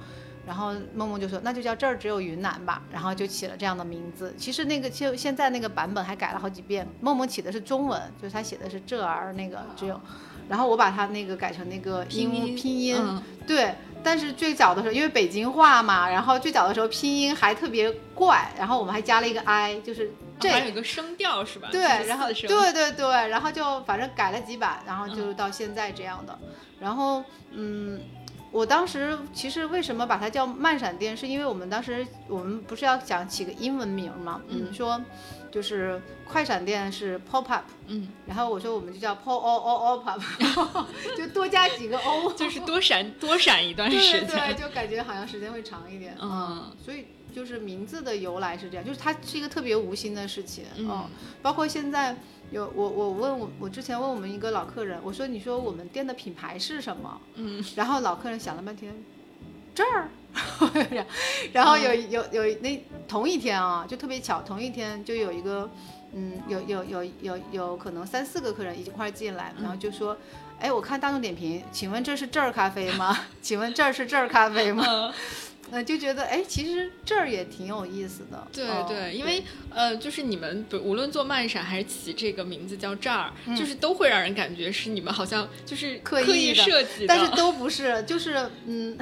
[0.45, 4.33] 然后梦梦就说：“那就叫这儿只有云南吧。”然后就起了这样的名字。
[4.39, 6.89] 其实那个就现在那个版本还改了好几遍。
[7.03, 10.01] 梦梦起的是中文，就是他写的是这儿那个只有，
[10.49, 13.75] 然后我把它那个改成那个英拼音拼音，嗯对。
[14.01, 21.69] 但是最早的时候，因为北京话嘛，然后最早的时候拼音还特别怪，然后我们还加了一个 i，就是这还有一个声调是吧？
[21.73, 26.39] 对，然后对对对，然后就反正改了几版，然后就到现在这样的。
[26.79, 28.01] 然后嗯，
[28.53, 34.99] 我当时其实为什么把它叫慢闪电，是因为我们当时我们不是要想起个英文名嘛，嗯，说
[35.51, 40.21] 就是快闪店是 pop up，嗯，然后我说我们就叫 pop o o o pop，
[41.17, 44.55] 就多加几个 o， 就是多闪 多闪一段时间对，对。
[44.55, 51.05] 就感觉好像时间会长一点，嗯，所以就是名字的由来是这样，就是它是一个特别无心的事情，嗯
[51.43, 52.17] 包括现在
[52.51, 57.21] 有我我问我我之前问我们一个老客人，我说你说我们店的品牌是什么？
[57.35, 58.95] 嗯，然后老客人想了半天，
[59.75, 60.09] 这儿。
[61.53, 65.69] 然后有有有那同一天啊，就特别巧，同一天就有一个，
[66.13, 70.17] 嗯，有有有有有可能三四个客人一块进来，然后就说，
[70.59, 73.19] 哎，我看大众点评，请问这是这儿咖啡吗？
[73.43, 75.13] 请问这儿是这儿咖啡吗？
[75.71, 78.47] 嗯呃，就觉得哎，其实这儿也挺有意思的。
[78.53, 88.97] 对哦对，因为呃，就是你们不无论做漫闪还是起这个名字叫这儿，就是都会让人感觉是你们好像就是嗯刻意设计的，但是都不是，就是嗯，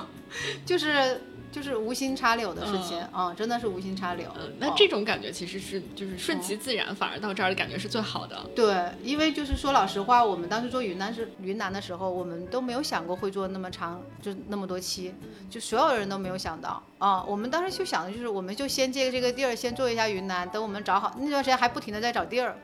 [0.64, 1.20] 就是
[1.52, 4.30] 就是无心插柳的事情啊、真的是无心插柳。
[4.38, 8.38] 嗯，那哦这种感觉其实是就是顺其自然，反而到这儿的感觉是最好的。
[8.54, 15.14] 对，因为就是说老实话，我们当时做云南是云南的时候，我们都没有想过会做那么长，就那么多期，
[15.48, 17.22] 就所有人都没有想到啊。
[17.24, 22.56] 我们当时就想的就是，我们就先借这个地儿，先做一下云南，等我们找好那段时间还不停的在找地儿，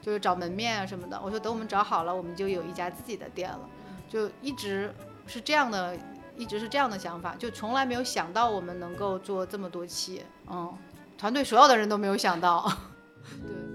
[0.00, 1.20] 就是找门面啊什么的。
[1.22, 3.60] 我说等我们找好了，我们就有一家自己的店了，
[4.08, 4.92] 就一直
[5.26, 5.96] 是这样的，
[6.36, 10.72] 一直是这样的想法，就从来没有想到我们能够做这么多期，嗯，
[11.16, 12.70] 团队所有的人都没有想到，
[13.42, 13.71] 对。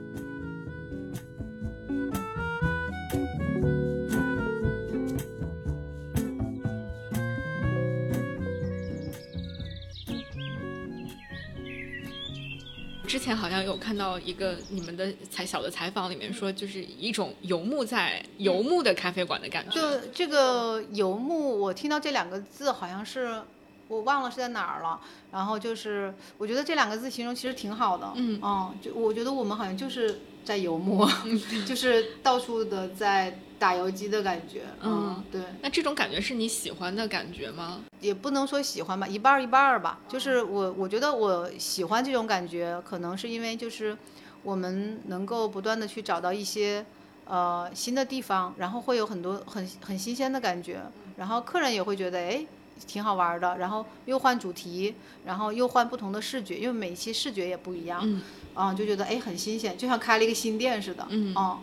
[13.07, 19.79] 之前好像有看到一个你们的采小的采访里面说，就是一种游牧在游牧的咖啡馆的感觉。
[19.79, 23.41] 就这个游牧，我听到这两个字好像是
[23.87, 24.99] 我忘了是在哪儿了。
[25.31, 28.11] 然后就是我觉得这两个字形容其实挺好的。
[28.15, 28.39] 嗯
[28.81, 31.05] 就我觉得我们好像就是在游牧，
[31.67, 34.62] 就是到处的在打游击的感觉。
[34.81, 37.81] 嗯对，那这种感觉是你喜欢的感觉吗？
[37.99, 39.99] 也不能说喜欢吧，一半儿一半儿吧。
[40.07, 43.97] 就是我我觉得我喜欢这种感觉，可能是因为就是
[44.41, 46.86] 我们能够不断的去找到一些
[47.25, 50.79] 呃新的地方，然后会有很多很很新鲜的感觉，
[51.17, 52.47] 然后客人也会觉得哎
[52.88, 58.21] 挺好玩儿的，然后又换主题，然后又换不同的视觉，因为每一期视觉也不一样，嗯
[58.57, 61.59] 啊、就觉得哎很新鲜，就像开了一个新店似的，嗯哦，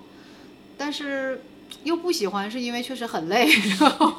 [0.78, 1.42] 但是
[1.82, 3.48] 又不喜欢，是因为确实很累，
[3.80, 4.14] 然后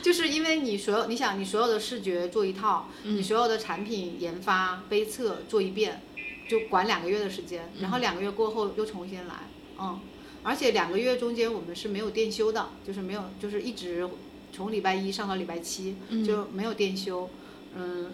[0.00, 6.02] 就是因为你所有你想你所有的视觉做一套，你所有的产品研发杯测做一遍，
[6.48, 9.34] 就管两个月的时间，然后两个月过后又重新来，
[9.80, 9.98] 嗯，
[10.44, 14.08] 而且两个月中间我们是没有店休的，就是没有就是一直
[14.52, 17.28] 从礼拜一上到礼拜七就没有店休，
[17.74, 18.12] 嗯。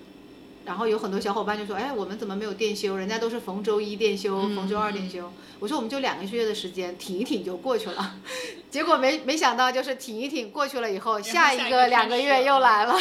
[0.65, 2.97] 然后有很多小伙伴就说：“哎，我们怎么没有店休？
[2.97, 5.33] 人家都是逢周一店休，逢周二店休。
[5.59, 8.17] 我说：“我们就两个月的时间，挺一挺就过去了。”
[8.71, 12.95] 结果没没想到，就是挺一挺过去了以后，下一个两个月又来了。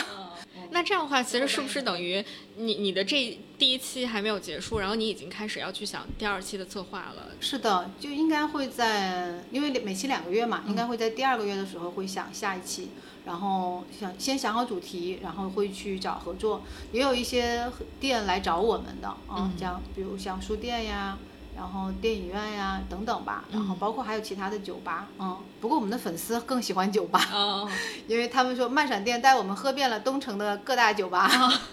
[0.71, 2.23] 那这样的话，其实是不是等于
[2.58, 7.32] 你你的这第一期还没有结束，然后你已经开始要去想第二期的策划了？
[7.39, 12.89] 是的，就应该会在，因为每期两个月嘛，应该会在第二个月的时候会想下一期，
[13.25, 21.17] 然后想先想好主题，然后会去找合作，也有一些店来找我们的啊，像比如像书店呀。
[21.60, 27.69] 然后电影院呀等等吧，然后包括还有其他的酒吧，嗯，不过我们的粉丝更喜欢酒吧，哦，
[28.08, 31.30] 因为他们说漫闪店带我们喝遍了东城的各大酒吧。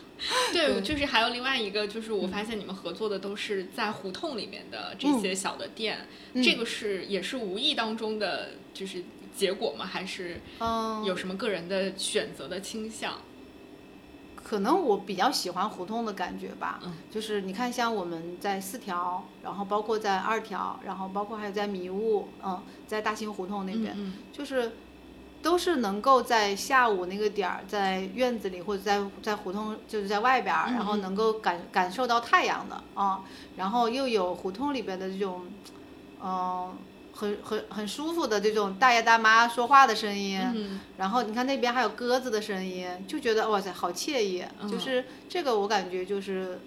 [0.52, 6.08] 对，就是还有另外一个，就是我发现你们合作的都是在胡同里面的这些小的店，
[6.42, 9.04] 这个是也是无意当中的，就是
[9.36, 9.86] 结果吗？
[9.86, 13.12] 还是嗯，有什么个人的选择的倾向？
[14.46, 16.92] 可能我比较喜欢胡同的感觉吧，嗯。
[17.10, 24.76] 就是你看，像我们在四条，然后包括在二条，然后包括还有在迷雾，嗯，在大兴胡同那边，嗯就是
[25.42, 33.22] 都是能够在下午那个点儿，在院子里或者在在胡同，就是在外边儿，然后能够感感受到太阳的啊、
[33.56, 35.42] 然后又有胡同里边的这种，
[36.22, 36.72] 嗯、
[37.16, 44.44] 很很很舒服的这种大爷大妈说话的声音，嗯然后你看那边还有鸽子的声音，就觉得哇塞，好惬意。
[44.60, 46.58] 嗯就是这个我感觉就是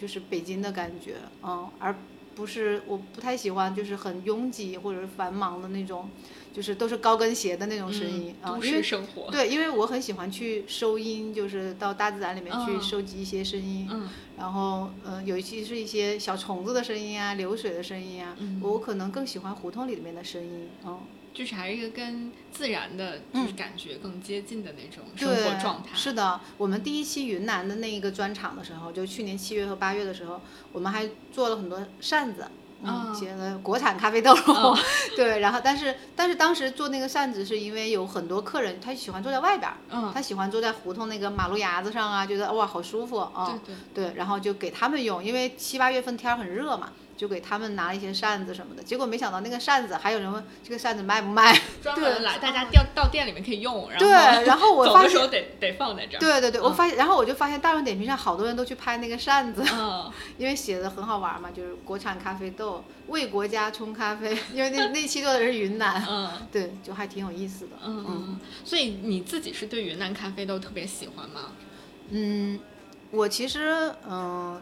[0.00, 1.94] 就是北京的感觉，嗯，而
[2.34, 6.08] 不是我不太喜欢就是很拥挤或者是繁忙的那种，
[6.52, 9.30] 就是都是高跟鞋的那种声音啊、都因为市生活。
[9.30, 20.98] 对，因为我很喜欢去收音，就是到大自然里面去嗯收集一些声音，嗯然后呃，尤其是一些小虫子的声音啊，流水的声音啊，嗯我可能更喜欢胡同里面的声音，嗯。
[21.32, 25.90] 就是还是一个跟自然的，就是感觉更接近的那种生，活状态。
[25.94, 30.40] 是的，我们第一期云南的那一个专场的时候，就去年七月和八月的时候，
[30.72, 32.46] 我们还做了很多扇子。
[32.82, 34.34] 嗯，哦写了国产咖啡豆，
[35.14, 48.82] 对，然后但是但是当时做那个扇子是因为有很多客人他喜欢坐在外边儿，嗯，他喜欢坐在胡同那个马路牙子上啊，觉得哇好舒服啊，对对，对，然后就给他们用，因为七八月份天儿很热嘛，就给他们拿了一些扇子什么的。
[48.82, 51.52] 结果没想到那个扇子，还有人问这个扇子卖不卖？
[51.84, 56.18] 专门来大家调到店里面可以用，然后对，然后我走发现，的时候得得放在这儿。
[56.20, 67.72] 对对对，我嗯发现，然后我就发现大众点评上好多人都去拍那个扇子，嗯， 因为写的很好玩嘛，就是国产咖啡豆为国家冲咖啡， 因为那那期做的是云南，嗯对，就还挺有意思的。
[67.84, 71.52] 嗯嗯，所以你自己是对云南咖啡豆特别喜欢吗？
[72.08, 72.58] 嗯，
[73.10, 74.60] 我其实嗯，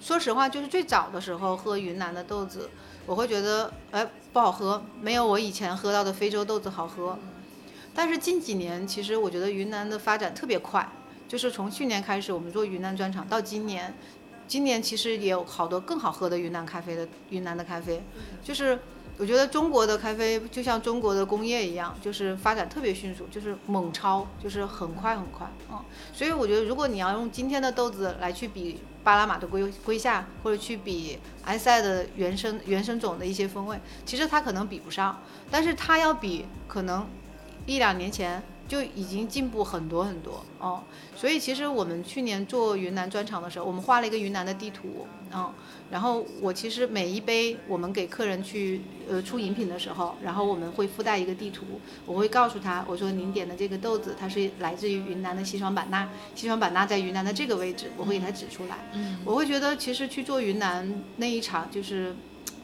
[0.00, 2.70] 说实话，就是最早的时候喝云南的豆子，
[3.06, 7.18] 我会觉得哎不好喝，没有我以前喝到的非洲豆子好喝。
[7.94, 10.88] 但是近几年，其实我觉得云南的发展特别快，
[11.26, 13.94] 就是从去年开始我们做云南专场到今年，
[14.46, 18.02] 今年其实也有好多更好喝的云南咖啡的云南的咖啡，
[18.42, 18.78] 就是。
[19.20, 25.76] 我觉得中国的咖啡就像中国的工业一样，就是发展特别迅速，就是猛超，就是很快很快，嗯。
[26.12, 37.08] 所以我觉得，如果你要用今天的豆子来去比巴拉马的龟龟下，或者去比埃塞的原生原生种的一些风味，其实它可能比不上，但是它要比可能
[37.64, 40.82] 一两年前就已经进步很多很多哦。
[41.16, 45.52] 所以其实我们去年做云南专场的时候，我们画了一个云南的地图，嗯，
[45.90, 51.64] 然后我其实每一杯我们给客人去呃出饮品的时候，然后我们会附带一个地图，
[52.06, 58.76] 我会告诉他，我说您点的这个豆子它是来自于云南的西双版纳，西双版纳在云南的这个位置，我会给他指出来。
[58.92, 62.14] 嗯我会觉得其实去做云南那一场就是。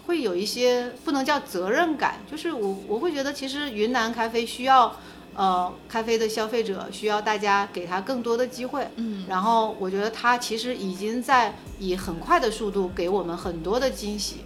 [0.06, 4.94] 会有一些不能叫责任感，就是我我会觉得其实云南咖啡需要，
[5.34, 9.24] 呃，咖啡的消费者需要大家给他更多的机会，嗯。
[9.28, 14.44] 然后我觉得他其实已经在以很快的速度给我们很多的惊喜。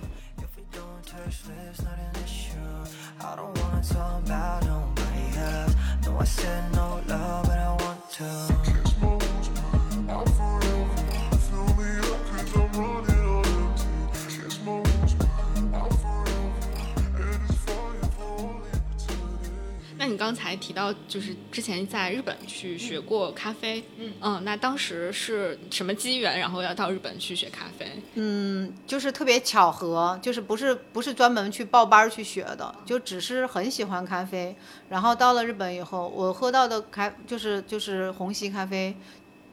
[20.29, 27.87] 刚才提到，就是之前在日本去学过咖啡，嗯那当时是什么机缘，然后要到日本去学咖啡？
[28.13, 34.55] 嗯，就是特别巧合，就是不是不是专门去报班去学的，就只是很喜欢咖啡。
[34.91, 38.95] 然后到了日本以后，我喝到的咖就是就是虹吸咖啡，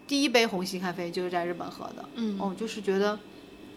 [0.06, 2.04] 第一杯虹吸咖啡就是在日本喝的。
[2.16, 3.18] 嗯哦，就是觉得，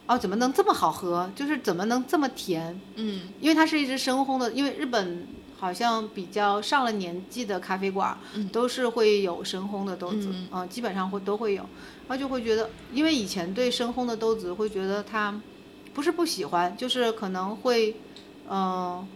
[0.09, 1.31] 哦，怎么能这么好喝？
[1.37, 2.81] 就是怎么能这么甜？
[2.97, 5.25] 嗯因为它是一支深烘的，因为日本
[5.59, 8.49] 好像比较上了年纪的咖啡馆，嗯。
[8.49, 11.62] 都是会有深烘的豆子，嗯嗯、基本上会都会有，
[12.07, 15.38] 然后就会觉得，因为以前对深烘的豆子会觉得它
[15.92, 17.97] 不是不喜欢，就是可能会，
[18.49, 19.07] 嗯、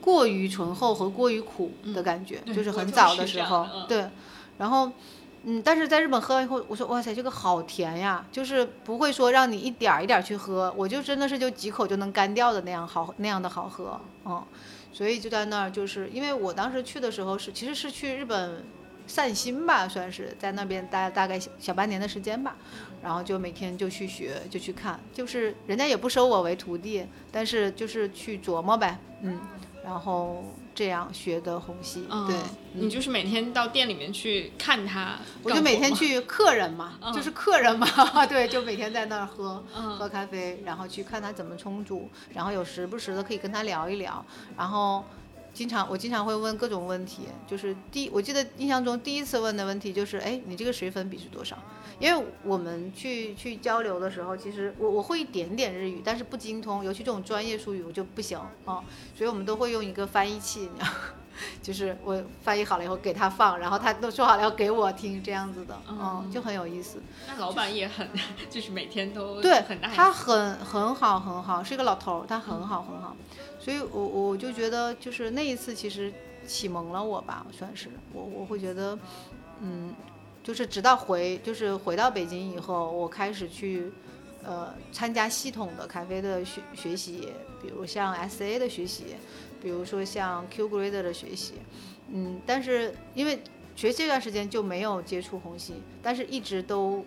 [0.00, 4.08] 过于醇厚和过于苦的感觉，对就是很早的时候对，
[4.58, 4.90] 然后。
[5.44, 14.40] 嗯，但是在日本喝完以后，我说哇塞，这个好甜呀，就是不会说让你一点儿一点儿去喝，我就真的是就几口就能干掉的那样好那样的好喝，嗯，
[14.92, 18.62] 所以就在那儿，就是因为我当时去的时候是其实是去日本
[19.06, 22.56] 散心吧，算是在那边待大概小小半年的时间吧，
[23.02, 29.40] 然后就每天就去学，就去看，就是人家也不收我为徒弟，但是就是去琢磨呗，嗯，
[29.84, 32.36] 然后这样学的虹吸，嗯对，
[32.74, 37.12] 你就是每天到店里面去看它，我就每天去客人嘛，嗯。
[37.12, 37.86] 就是客人嘛，
[38.26, 39.96] 对，就每天在那儿喝、嗯。
[39.98, 44.24] 喝咖啡，然后去看他怎么冲煮，然后有时不时的可以跟他聊一聊，
[44.56, 45.04] 然后
[45.54, 51.56] 经常我经常会问各种问题，就是第我记得印象中第一次问的问题就是，哎，你这个水粉比是多少？
[51.98, 58.82] 因为我们去去交流的时候，其实我我会一点点日语，但是不精通，尤其这种专业术语我就不行啊、
[59.16, 60.88] 所以我们都会用一个翻译器，你知道。
[61.62, 67.00] 就是我翻译好了以后给他放，然后他都说好了要给我听，这样子的，嗯，就很有意思。
[67.26, 68.06] 那老板也很，
[68.50, 73.16] 就是每天都对很大，他很很好很好，是一个老头，他很好很好，
[73.62, 76.12] 所以我我就觉得就是那一次其实
[76.44, 78.98] 启蒙了我吧，算是我我会觉得，
[79.60, 79.94] 嗯，
[80.42, 83.92] 就是直到回就是回到北京以后，我开始去
[84.42, 87.28] 呃参加系统的咖啡的学学习，
[87.62, 89.04] 比如像 SA 的学习，
[89.62, 91.54] 比如说像 Q Grader 的学习，
[92.08, 93.40] 嗯，但是因为
[93.76, 97.04] 学这段时间就没有接触虹吸，但是一直都。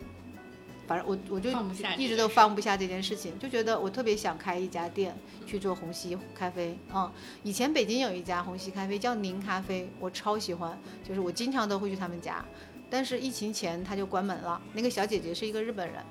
[0.87, 1.49] 反正我我就
[1.97, 6.77] 一直都放不下这件事情，就觉得我特别想开一家店去做虹吸咖啡。
[6.93, 7.11] 嗯，
[7.43, 12.43] 以前北京有一家虹吸咖啡叫宁咖啡，我超喜欢，就是我经常都会去他们家。
[12.89, 16.03] 但是疫情前他就关门了，那个小姐姐是一个日本人，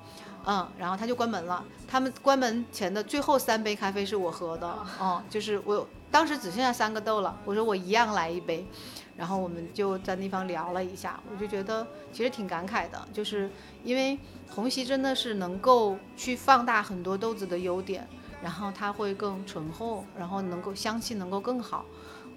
[0.45, 1.65] 嗯，然后他就关门了。
[1.87, 8.67] 他们关门前的最后三杯咖啡是我喝的，嗯，就是我当时只剩下三个豆了，我说我一样来一杯，
[9.17, 13.51] 然后我们就在那方聊了一下，我就觉得其实挺感慨的，就是
[13.83, 14.19] 因为
[14.51, 18.07] 虹吸真的是能够去放大很多豆子的优点，
[18.43, 21.85] 然后它会更醇厚，然后能够香气能够更好。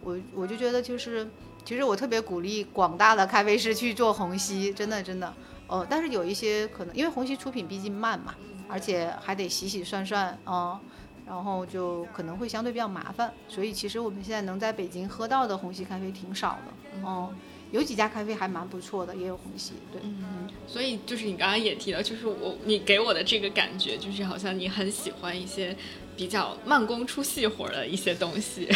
[0.02, 1.28] 我我就觉得就是，
[1.66, 5.34] 其实我特别鼓励广大的咖啡师去做虹吸，真的真的。
[5.68, 8.36] 呃，但是有一些可能因为虹吸出品毕竟慢嘛，
[8.70, 10.80] 而且还得洗洗涮涮，嗯、
[11.28, 16.74] 然后就可能会相对比较麻烦，所以其实我们现在能在北京喝到的虹吸咖啡挺少的，
[17.06, 17.30] 嗯、
[17.72, 25.76] 有几家咖啡还蛮不错的，也有虹吸，对，嗯，所以就是你刚刚也提到，就是我你给我的这个感觉，就是好像你很喜欢一些
[26.16, 28.70] 比较慢工出细活的一些东西。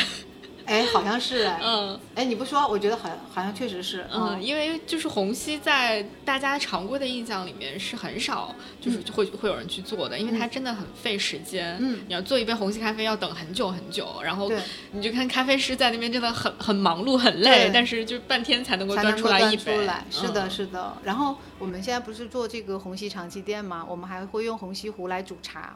[0.71, 11.77] 哎，好像是哎，嗯哎，你不说，我觉得好像好像确实是，嗯，因为就是虹吸在大家常规的印象里面是很少，就是会、会有人去做的，因为它真的很费时间。
[11.81, 14.61] 嗯你要做一杯虹吸咖啡要等很久很久，然后对
[14.93, 19.75] 你就看咖啡师在那边真的很很忙碌很累对，但是就半天才能够才端出来一杯。
[19.75, 20.05] 出来。
[20.09, 20.97] 是的，嗯是的。
[21.03, 25.75] 然后我们现在不是做这个虹吸长期店嘛，我们还会用虹吸壶来煮茶。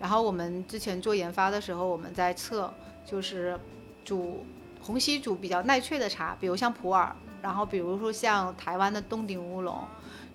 [0.00, 2.74] 然后我们之前做研发的时候，我们在测
[3.08, 3.56] 就是
[4.04, 4.44] 煮
[4.80, 7.10] 虹吸煮比较耐萃的茶，比如像普洱，
[7.42, 9.82] 然后比如说像台湾的洞顶乌龙，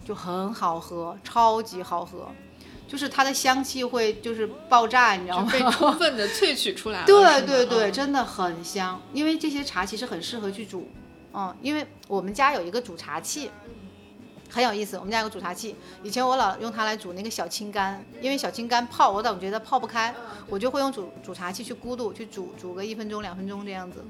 [0.03, 2.27] 就很好喝，超级好喝，
[2.87, 5.49] 就是它的香气会就是爆炸，你知道吗？
[5.51, 7.05] 被充分的萃取出来了。
[7.05, 10.89] 对对对，嗯真的很香，因为这些茶其实很适合去煮，
[11.33, 13.51] 嗯，因为我们家有一个煮茶器，
[14.49, 14.97] 很有意思。
[14.97, 20.13] 我们家有个煮茶器，以前我老用它来煮那个小青柑，因为小青柑泡我总觉得泡不开，
[20.47, 24.03] 我就会用煮煮茶器去咕嘟去煮煮个一分钟两分钟这样子。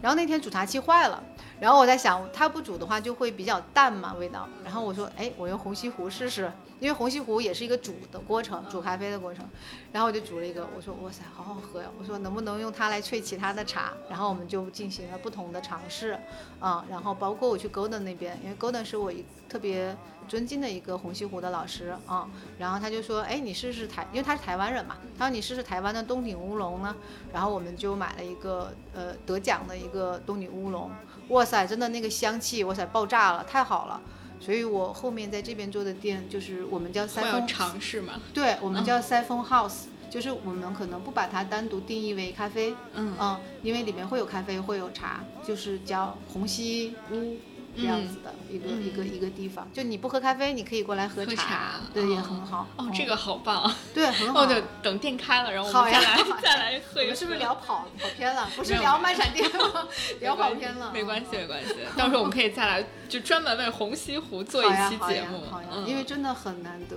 [0.00, 1.22] 然后那天煮茶器坏了，
[1.58, 4.48] 然后我在想，它不煮的话就会比较淡嘛味道。
[4.64, 6.50] 然后我说，哎，我用虹吸壶试试，
[6.80, 9.46] 因为虹西湖也是一个煮的过程，煮咖啡的过程。
[9.92, 11.88] 然后我就煮了一个，我说哇塞，好好喝呀！
[11.98, 13.92] 我说能不能用它来萃其他的茶？
[14.08, 16.18] 然后我们就进行了不同的尝试，
[16.58, 19.94] 啊、然后包括我去 Golden 那边，因为 Golden 是我一特别
[20.26, 22.26] 尊敬的一个虹西湖的老师啊、
[22.58, 26.96] 然后他就说，哎，你试试台，因为他是台湾人嘛，他说你试试台湾的东鼎乌龙呢。
[27.32, 30.90] 然后我们就买了一个呃得奖的一个东鼎乌龙，
[31.28, 34.00] 哇塞，真的那个香气，哇塞，爆炸了，太好了。
[34.40, 38.14] 所以我后面在这边做的店，就是我们叫会有三丰尝试嘛？
[38.32, 47.36] 对，我们叫 Siphon House，、就是我们可能不把它单独定义为咖啡，嗯因为里面会有咖啡，会有茶，就是叫虹吸屋
[47.80, 49.66] 这样子的一个、嗯一个一个地方。
[49.72, 52.66] 就你不喝咖啡，你可以过来喝喝茶对，也哦很好。
[52.76, 53.72] 哦，这个好棒！
[53.94, 54.42] 对很好。
[54.42, 57.06] 哦，等等店开了，然后我好呀们再来好呀 再来喝一个。
[57.06, 58.48] 我们是不是聊跑跑偏了？
[58.56, 59.88] 不是聊漫闪电吗？
[60.20, 60.90] 聊跑偏了。
[60.92, 61.74] 没关系，没关系。
[61.96, 65.42] 到时候我们可以再来，就专门为红西湖做一好呀好呀期节目。
[65.50, 66.96] 好呀，嗯因为真的很难得。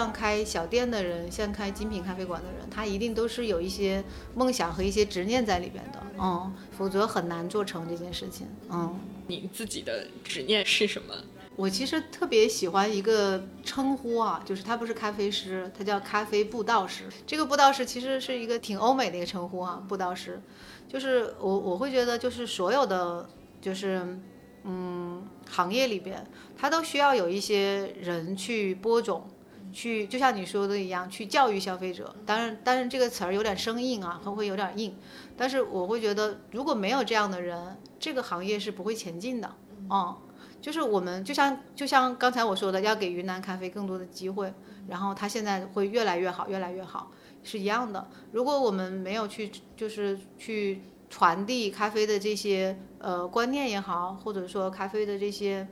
[0.00, 4.02] 像开小店的人，像开精品咖啡馆的人，他一定都是有一些
[4.34, 8.98] 梦想和一些执念在里边的，嗯，否则很难做成这件事情，嗯。
[9.26, 11.14] 你自己的执念是什么？
[11.54, 17.04] 我其实特别喜欢一个称呼啊，就是他不是咖啡师，他叫咖啡布道师。
[17.26, 20.40] 这个布道师其实是一个挺欧美的一个称呼啊，布道师，
[20.88, 23.28] 就是我我会觉得就是所有的
[23.60, 24.18] 就是
[24.64, 26.26] 嗯行业里边，
[26.56, 29.28] 他都需要有一些人去播种。
[29.72, 32.14] 去，就像你说的一样，去教育消费者。
[32.26, 34.94] 当然，但是这个词儿有点生硬啊，会会有点硬。
[35.36, 39.50] 但是我会觉得，如果没有这样的人，这个行业是不会前进的。
[39.88, 40.16] 嗯，
[40.60, 44.52] 就是我们就像就像刚才我说的，要给云南咖啡更多的机会，
[44.88, 47.10] 然后它现在会越来越好，越来越好，
[47.42, 48.08] 是一样的。
[48.32, 55.66] 如果我们没有去就是去传递咖啡的这些呃观念也好，或者说咖啡的这些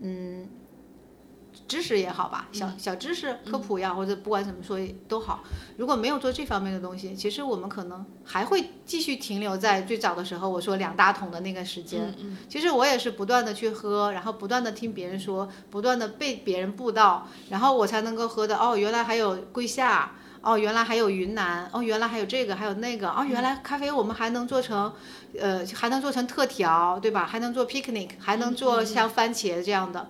[0.00, 0.48] 嗯
[1.66, 5.42] 知识也好吧，小小知识科普呀，或者不管怎么说都好。
[5.76, 12.14] 如果没有做这方面的东西，其实我们可能还会继续停留在最早的时候，我说两大桶的那个时间。
[12.48, 18.56] 其实我也是不断的去喝，然后不断的听别人说，不断的被别人布道，然后我才能够喝的。
[18.56, 20.12] 哦，原来还有桂夏。
[20.46, 24.92] 哦，原来还有云南，哦，原来还有这个，还有那个，哦，原来咖啡我们还能做成，
[25.40, 27.24] 呃，还能做成特调，对吧？
[27.24, 30.06] 还能做 picnic，还能做像番茄这样的，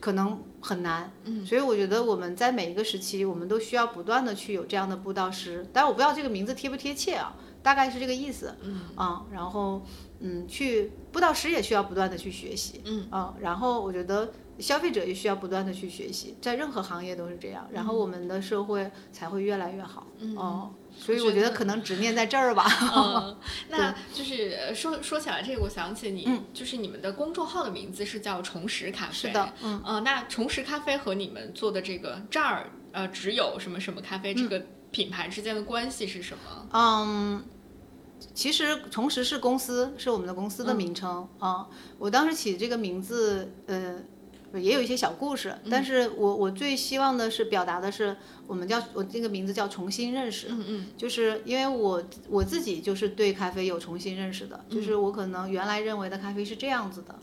[0.00, 1.10] 可能很难。
[1.24, 8.54] 嗯，所以我觉得我们在每一个时期，我们都需要不断的去有这样的布道师，但我不知道这个名字贴不贴切啊，大概是这个意思。
[8.62, 9.82] 嗯啊，然后
[10.20, 12.80] 嗯，去布道师也需要不断的去学习。
[12.84, 20.06] 嗯啊，然后我觉得消费者也需要不断的去学习，在任何行业都是这样，然后我们的社会才会越来越好。
[20.18, 22.66] 嗯哦，所以我觉得可能执念在这儿吧。
[22.94, 23.36] 嗯，
[23.68, 29.12] 那就是呃说说起来这个，我想起你，就是你们的公众号的名字是叫重拾咖啡。
[29.12, 36.68] 是的，嗯，呃，那重拾咖啡和你们做的这个这儿呃只有什么什么咖啡这个品牌之间的关系是什么？
[36.72, 37.44] 嗯，
[38.34, 41.66] 其实重拾是公司，是我们的公司的名称啊、
[41.98, 43.96] 我当时起这个名字，呃，
[44.58, 57.14] 也有一些小故事，但是我我最希望的是表达的是，我们叫我这个名字叫重新认识，嗯嗯，就是因为我我自己就是对咖啡有重新认识的，就是我可能原来认为的咖啡是这样子的。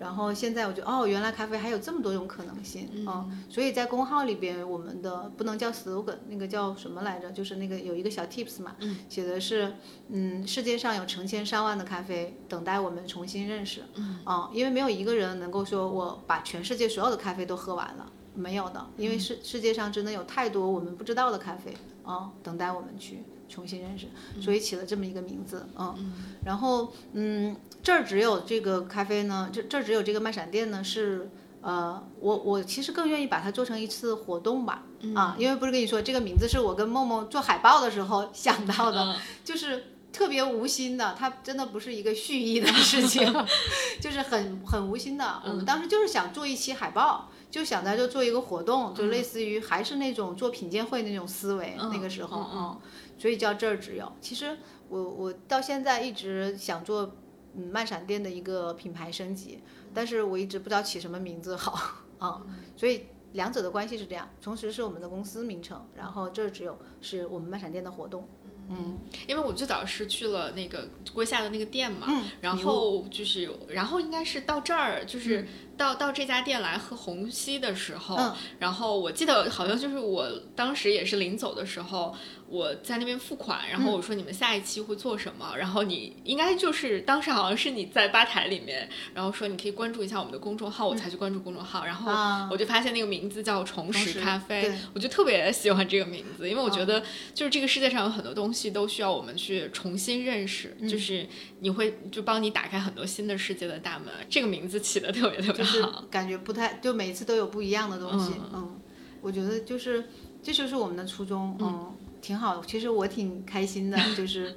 [0.00, 7.30] 然后现在我就哦，原来咖啡还有这么多种可能性啊、嗯所以在公号里边，我们的不能叫 slogan，那个叫什么来着？
[7.32, 8.74] 就是那个有一个小 tips 嘛，
[9.10, 9.74] 写的是
[10.08, 14.18] 嗯，世界上有成千上万的咖啡等待我们重新认识，嗯。
[14.24, 21.74] 啊、因为没有一个人能够说我把全世界所有的咖啡都喝完了，没有的，因为世世界上真的有太多我们不知道的咖啡
[22.04, 24.06] 啊、等待我们去重新认识，
[24.40, 26.12] 所以起了这么一个名字，嗯，
[26.46, 31.28] 然后嗯，这儿只有这个咖啡呢，这这儿只有这个卖闪电呢是。
[31.62, 34.82] 呃，我我其实更愿意把它做成一次活动吧，
[35.14, 39.16] 啊，因为不是跟你说这个名字是我跟梦梦做海报的时候想到的，嗯。
[39.44, 43.32] 就是特别无心的，它真的不是一个蓄意的事情，
[44.00, 45.42] 就是很很无心的。
[45.44, 52.80] 我们当时就是想做一期海报，就想在这做一个活动，就类似于还是那种做品鉴会那种思维，那个时候，嗯嗯
[53.18, 54.12] 所以叫这儿只有。
[54.20, 54.58] 其实
[54.88, 57.16] 我我到现在一直想做
[57.54, 59.62] 嗯漫闪电的一个品牌升级，
[59.94, 61.78] 但是我一直不知道起什么名字好
[62.18, 62.42] 啊、
[62.76, 63.06] 所以。
[63.32, 68.28] 两者的关系是这样，同时是我们的公司名称，然后这儿只有是我们漫闪电的活动，
[68.70, 75.46] 嗯，因为我最早是去了那个龟下的那个店嘛，嗯然后就是，然后应该是到这儿，就是
[75.76, 78.34] 到、到这家店来喝虹吸的时候，嗯。
[78.60, 82.14] 然后我记得好像就是我当时也是临走的时候，
[82.50, 83.84] 我在那边付款，然嗯。
[83.84, 92.48] 后我说你们下一期会做什么，然后你应该就是当时好像是你在吧台里面，然后说你可以关注一下我们的公众号，我才去关注公众号，然后啊。
[92.50, 97.00] 我就发现那个名字叫重拾拾咖啡，我就特别喜欢这个名字，因为我觉得
[97.32, 100.88] 就是这个世界上有很多东西都需要我们去重新认识，嗯。
[100.88, 101.26] 就是
[101.60, 104.08] 你会就帮你打开很多新的世界的大门。
[104.28, 108.32] 这个名字起的特别特别就是好，感觉不太，就每次都有不一样的东西。
[108.36, 108.50] 嗯。
[108.54, 108.80] 嗯，
[109.20, 110.08] 我觉得就是
[110.42, 112.62] 这就是我们的初衷，嗯，挺好。
[112.66, 114.56] 其实我挺开心的，就是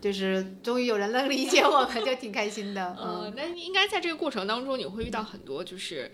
[0.00, 2.94] 就是终于有人能理解我们，就挺开心的。
[2.98, 6.10] 呃嗯，，那应该在这个过程当中，你会遇到很多就是。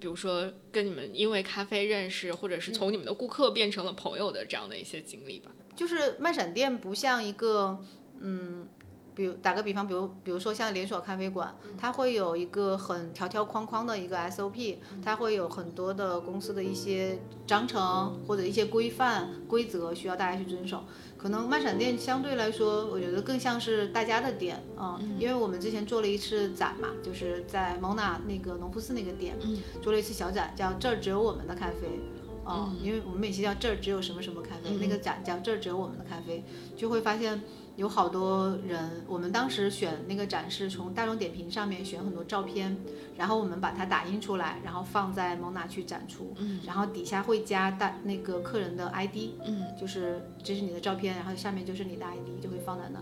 [0.00, 5.52] 比如说，跟你们因为咖啡认识，或者是从你们的顾客变成了朋友的这样的一些经历吧。
[5.76, 7.78] 就是漫闪店不像一个，
[8.20, 8.66] 嗯。
[9.14, 20.84] 比如打个比方，比如比如说像连锁咖啡馆，它会有一个很条条框框的一个 SOP，它会有很多的公司的一些章程或者一些规范规则需要大家去遵守。
[21.16, 25.16] 可能漫闪店相对来说，我觉得更像是大家的店啊、嗯。
[25.20, 29.36] 因为我们之前做了一次展嘛，就是在蒙娜那个农夫寺那个店，
[29.80, 32.00] 做了一次小展，叫这儿只有我们的咖啡。
[32.44, 36.42] 啊、因为我们每期叫这儿只有什么什么咖啡，那个展叫这儿只有我们的咖啡，
[36.76, 37.40] 就会发现
[37.76, 39.04] 有好多人。
[39.06, 42.76] 我们当时选那个展示从大众点评上面选很多照片，
[43.16, 53.00] 然后我们把它打印出来，然后放在蒙娜去展出，然后底下会加大那个客人的 ID，嗯，就是这是你的照片，然后下面就是你的 ID，就会放在那，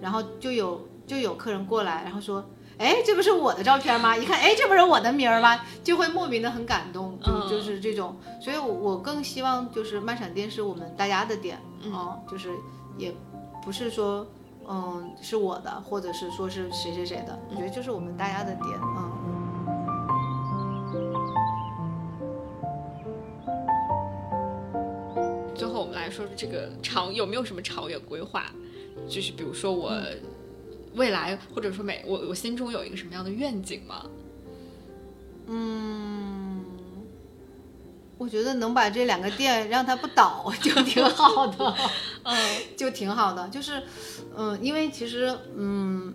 [0.00, 2.44] 然后就有就有客人过来，然后说。
[2.78, 4.16] 哎，这不是我的照片吗？
[4.16, 5.60] 一看，哎，这不是我的名儿吗？
[5.84, 8.16] 就会莫名的很感动，就嗯就是这种。
[8.40, 12.48] 所以我，我更希望就是漫闪店是我们大家的店，嗯、就是
[12.96, 13.14] 也
[13.64, 14.26] 不是说，
[14.68, 19.12] 嗯，是我的，或者是说是谁谁谁的，我觉得就是我们大家的点，嗯。
[25.54, 28.46] 最后我们来说说这个长有没有什么长远规划？
[29.08, 29.92] 就是比如说我
[30.94, 34.06] 未来，或者说每我我心中有一个什么样的愿景吗？
[35.46, 36.41] 嗯，
[38.22, 41.74] 我觉得能把这两个店让它不倒就挺好的，
[42.22, 42.36] 嗯，
[42.76, 43.48] 就挺好的。
[43.48, 43.82] 就是，
[44.36, 46.14] 嗯，因为其实，嗯，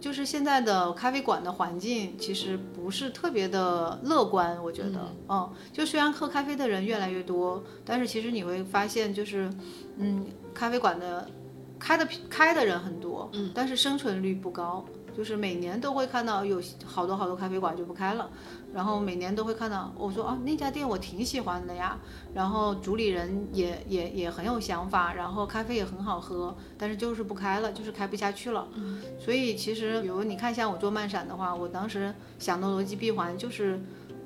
[0.00, 9.48] 就是现在的咖啡馆的环境其实不是特别的乐观，我觉得，嗯，就虽然喝咖啡的人越来越多，但是其实你会发现，就是，
[9.96, 11.30] 嗯，咖啡馆的
[11.78, 14.84] 开的开的人很多，嗯，但是生存率不高。
[15.18, 18.30] 就是每年都会看到有好多好多咖啡馆就不开了，
[18.72, 21.98] 然后每年都会看到，我说啊那家店我挺喜欢的呀，
[22.32, 28.68] 然后主理人也也也很有想法，然后咖啡也很好喝，但是就是不开了，就是开不下去了。
[29.18, 33.80] 所以其实比如你看像我做漫闪的话，我当时想的逻辑闭环就是，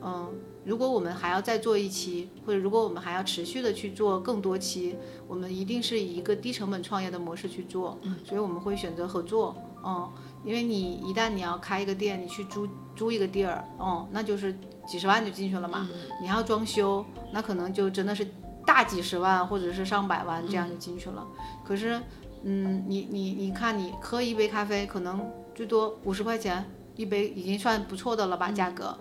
[0.04, 0.30] 嗯。
[0.64, 4.94] 如果我们还要再做一期，或者如果我们还要持续的去做更多期，
[5.26, 10.10] 我们一定是以一个低成本创业的模式去做，所以我们会选择合作，嗯，
[10.44, 14.56] 因为你一旦你要开一个店，你去租租一个地儿，嗯，那就是
[14.86, 15.88] 几十万就进去了嘛，
[16.20, 18.26] 你还要装修，那可能就真的是
[18.66, 21.26] 大几十万或者是上百万这样就进去了。
[21.64, 22.00] 可是，
[22.42, 26.64] 嗯，你你你看，你喝一杯咖啡可能最多五十块钱
[26.96, 28.96] 一杯，已经算不错的了吧，价格。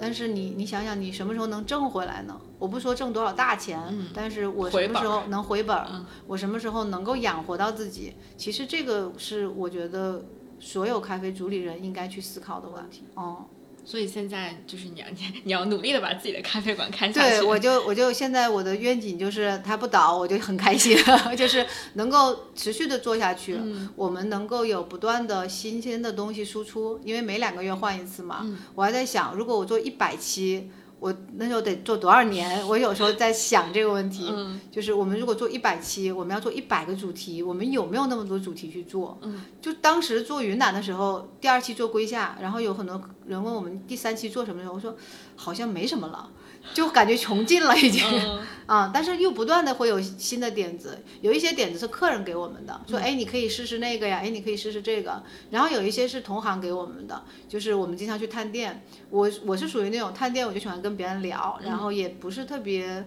[0.00, 2.40] 但是你你想想，你什么时候能挣回来呢？
[2.58, 3.80] 我不说挣多少大钱，
[4.14, 5.86] 但是我什么时候能回本儿？
[5.92, 8.14] 嗯我什么时候能够养活到自己？
[8.36, 10.24] 其实这个是我觉得
[10.58, 13.04] 所有咖啡主理人应该去思考的问题。
[13.14, 13.44] 哦、
[13.84, 17.36] 所以现在就是你要你你要努力的把自己的咖啡馆开下去。
[17.36, 20.96] 对，我就我就现在我的愿景就是它不倒，我就很开心，
[21.36, 23.58] 就是能够持续的做下去。
[23.94, 28.46] 我们能够有不断的新鲜的东西输出，因为每两个月换一次嘛。
[28.74, 30.70] 我还在想，如果我做一百期。
[31.04, 32.66] 我那时候得做多少年？
[32.66, 39.18] 我有时候在想这个问题，嗯就是我们如果做一百期，我们要做一百个主题，我们有没有那么多主题去做？
[39.20, 44.96] 嗯，就当时做云南的时候，第二期做归夏，然后有很多人问我们第三期做什么的时候，我说
[45.36, 46.30] 好像没什么了。
[46.72, 48.02] 就感觉穷尽了已经。
[48.04, 48.40] 嗯。
[48.66, 63.04] 啊、但是又不断的会有新的点子，有一些点子是客人给我们的，说哎你可以试试那个呀，哎你可以试试这个，然后有一些是同行给我们的，就是我们经常去探店，我我是属于那种探店我就喜欢跟别人聊，然后也不是特别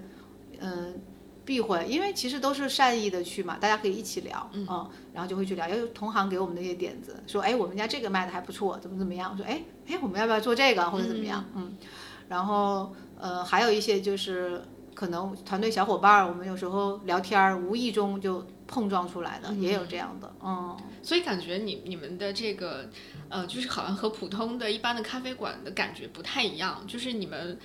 [0.60, 0.94] 嗯、
[1.44, 11.76] 避讳，因为其实都是善意的去嘛，大家可以一起聊，嗯，然后就会去聊，有同行给我们的一些点子，说哎我们家这个卖的还不错，怎么怎么样，我说哎哎我们要不要做这个或者怎么样，嗯
[12.30, 14.62] 然后呃还有一些就是
[14.94, 22.90] 可能团队小伙伴儿，我们有时候聊天儿无意中就碰撞出来的，也有这样的，嗯，所以感觉你你们的这个，
[23.30, 27.58] 呃，就是好像和普通的一般的咖啡馆的感觉不太一样，就是你们，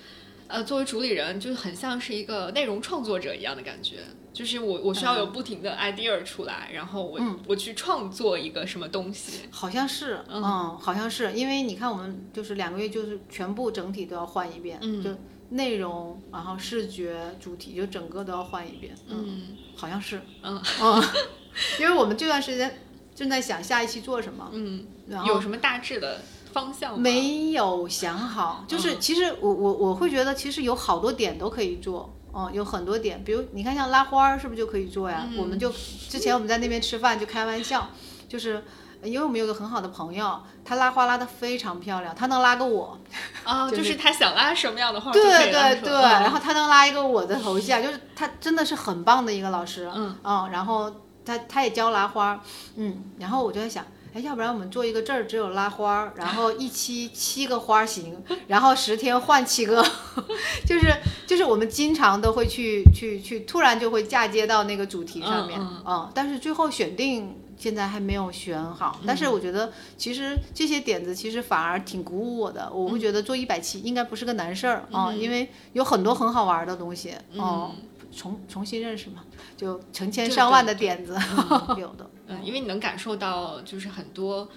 [0.47, 3.97] 呃，作为主理人，就很像是一个内容创作者一样的感觉。
[4.33, 9.41] 就是我我需要有不停的 idea 出来，然后我、我去创作一个什么东西。
[9.51, 10.41] 好像是，嗯
[10.77, 15.11] 好像是，因为你看我们就是两个月就是全部整体都要换一遍，嗯就
[15.49, 21.03] 内容，然后视觉、主题就整个都要换一遍，嗯好像是，嗯嗯，
[21.79, 22.79] 因为我们这段时间
[23.13, 26.19] 正在想下一期做什么，嗯，然后有什么大致的
[26.51, 26.99] 方向吗？
[26.99, 32.11] 没有想好，就是其实我我我会觉得其实有好多点都可以做。
[32.33, 35.25] 哦，有很多点，比如你看像拉花儿是不是就可以做呀？
[35.37, 35.71] 我们就
[36.09, 37.89] 之前我们在那边吃饭就开玩笑，
[38.27, 38.65] 就是
[39.03, 42.97] 因为我们有个很好的朋友，他拉花拉的非常漂亮，他能拉个我，
[43.43, 45.21] 啊， 就就是是他想拉什么样的画，对
[45.51, 49.87] 对对，然后他能拉一个我的头像，就是他真的是很棒的一个老师，
[50.23, 50.91] 嗯然后
[51.23, 52.41] 他他也教拉花，
[52.77, 53.85] 嗯，然后我就在想。
[54.13, 58.15] 哎，要不然我们做一个这儿只有拉花儿，然后一期七个花型，
[58.47, 59.83] 然后十天换七个，
[60.65, 60.93] 就是
[61.25, 77.71] 就是我们经常都会去去去，突然就会嫁接到那个主题上面，嗯嗯，但是最后选定现在还没有选好，但是我觉得其实这些点子其实反而挺鼓舞我的，我会觉得做一百期应该不是个难事儿啊、因为有很多很好玩的东西，哦、
[78.15, 79.23] 重重新认识嘛，
[79.57, 81.17] 就成千上万的点子
[81.77, 84.47] 有的，嗯，因为你能感受到，就是很多，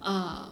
[0.00, 0.50] 呃，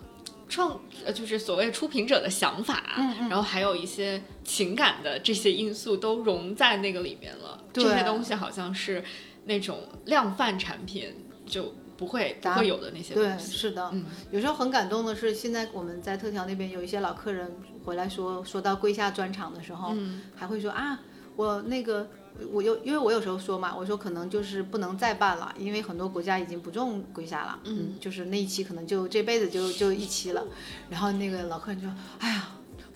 [0.48, 7.64] 创，呃，就是所谓出品者的想法，嗯然后还有一些情感的这些因素都融在那个里面了。
[7.72, 9.02] 这些东西好像是
[9.44, 11.14] 那种量贩产品
[11.46, 13.52] 就不会会有的那些，东西。
[13.52, 17.50] 是的，嗯有时候很感动的是，现在我们在特调那边有一些老客人
[17.84, 21.00] 回来说，说到跪下专场的时候，嗯还会说啊，
[21.40, 22.06] 我那个
[22.52, 30.44] 我有，因为我有时候说嘛，我说可能就是不能再办了，因为很多国家已经不种龟虾了，嗯，就是那一期可能就这辈子就就一期了，
[30.90, 32.50] 然后那个老客人就说，哎呀，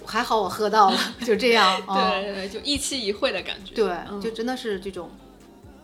[0.04, 3.74] 还好我喝到了，就这样， 哦对对对，就一期一会的感觉。
[3.74, 5.08] 对，嗯就真的是这种，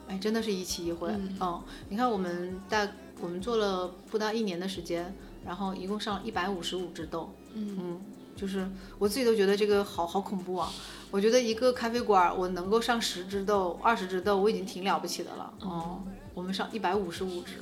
[0.07, 1.09] 哎，真的是一期一会。
[1.11, 2.87] 嗯你看我们大
[3.21, 5.15] 我们做了不到一年的时间，
[5.47, 7.33] 然后一共上了一百五十五只豆。
[7.55, 7.99] 嗯
[8.37, 8.67] 就是
[8.99, 10.73] 我自己都觉得这个好好恐怖啊！
[11.11, 15.53] 我觉得一个咖啡馆儿我能够上十只豆、二十只豆，我已经挺了不起的了。
[15.61, 16.03] 哦，
[16.35, 17.55] 我们上一百五十五只。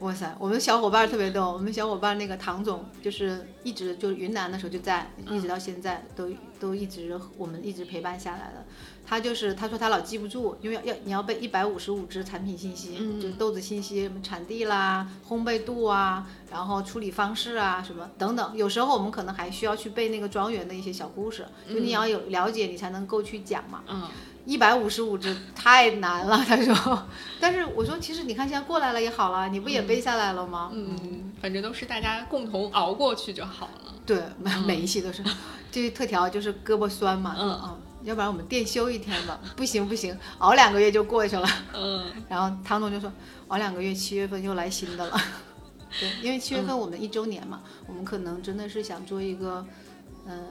[0.00, 6.28] 哇塞，我们小伙伴特别逗，我们小伙伴那个唐总就是一直就云南的时候就在，一直到现在都
[6.58, 8.64] 都一直我们一直陪伴下来的。
[9.04, 18.56] 他就是他说他老记不住，因为要要你要背一百五十五只产品信息，就是豆子信息，什么产地啦、烘焙度啊，然后处理方式啊，什么等等。
[18.56, 23.82] 有时候我们可能还需要去背那个庄园的一些小故事，就你要有了解，你才能够去讲嘛。
[23.88, 24.08] 嗯，
[24.46, 27.06] 一百五十五只太难了，他说。
[27.40, 30.70] 但是我说，其实你看现在过来了也好了，你不也背下来了吗？
[30.72, 33.94] 嗯，反正都是大家共同熬过去就好了。
[34.06, 35.22] 对，每每一期都是，
[35.70, 41.48] 这特调就是胳膊酸嘛，嗯啊，要不然我们店休一天吧，不行不行，熬两个月就过去了。
[41.74, 43.12] 嗯然后唐总就说，
[43.48, 45.16] 熬两个月，七月份又来新的了。
[46.00, 49.64] 对，因为七月份我们一周年嘛，我们可能真的是想做一个，
[50.26, 50.46] 嗯、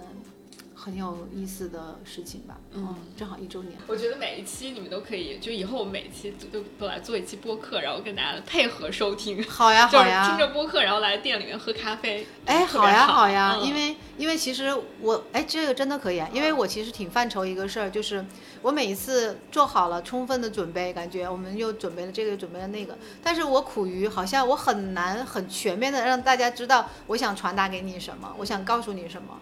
[0.84, 2.58] 很有意思的事情吧。
[2.74, 3.78] 嗯，正好一周年。
[3.86, 9.44] 我觉得每一期你们都可以，就以后我们每一期都都都来做一期播客，然后跟大家配合收听。
[9.44, 10.28] 好呀， 好呀。
[10.28, 12.26] 听着播客，然后来店里面喝咖啡。
[12.46, 18.26] 哎，好呀，好好呀，嗯因为因为其实我哎，这个真的可以啊，因为我其实挺犯愁一个事儿，就是
[18.64, 29.40] 我每一次做好了充分的准备，感觉我们又准备了这个，又准备了那个，但是我苦于好像我很难很全面的让大家知道我想传达给你什么，我想告诉你什么。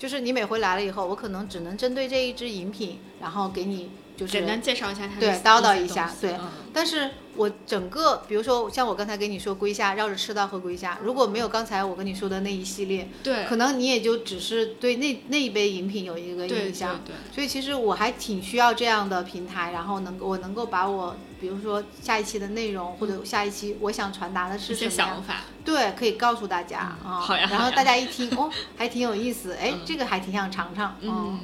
[0.00, 3.90] 就是你每回来了以后，我可能只能针对这一支饮品，然后给你
[4.20, 17.00] 就是简单介绍一下它的对叨叨一下对嗯但是我整个，比如说像我刚才跟你说龟虾，绕着赤道喝龟虾，如果没有刚才我跟你说的那一系列，对可能你也就只是对那那一杯饮品有一个印象。
[17.04, 25.40] 对对所以其实我还挺需要这样的平台，然后能够我能够把我，比如说下一期的内容，或者下一期我想传达的是什么想法。
[25.64, 27.18] 对，可以告诉大家啊。
[27.20, 30.96] 好呀然后大家一听，哦，还挺有意思，哎，这个还挺想尝尝。
[31.00, 31.40] 嗯，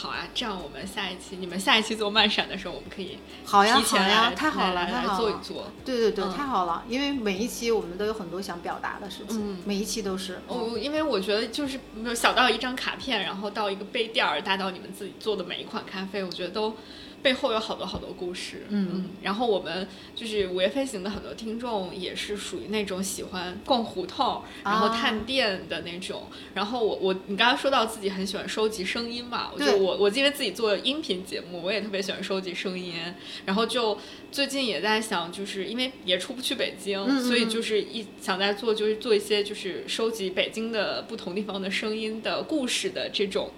[0.00, 5.70] 好啊，这样我们下一期你们下一期做漫闪的时候，我们可以好呀提前好呀太好了来来太好了做一做。
[5.84, 10.40] 对对对，嗯太好了，因为每一期我们都有很多想表达的事情，嗯每一期都是。
[10.46, 16.74] 哦，因为我觉得就是没有小到一张卡片，然后到一个杯垫儿，大到你们自己做的每一款咖啡，我觉得都
[17.22, 18.66] 背后有好多好多故事。
[18.68, 19.10] 嗯。
[19.22, 26.24] 然后我们就是午夜飞行的很多听众也是属于那种喜欢逛胡同，然后啊探店的那种。
[26.54, 32.94] 然后我我你刚刚说到自己很喜欢收集声音嘛，我就对我我因为自己做音频节目，我也特别喜欢收集声音，
[33.44, 33.98] 然后就
[34.32, 43.50] 最近也在想，就是因为也出不去北京，所以就是一想在做就是做一些就是收集北京的不同地方的声音的故事的这种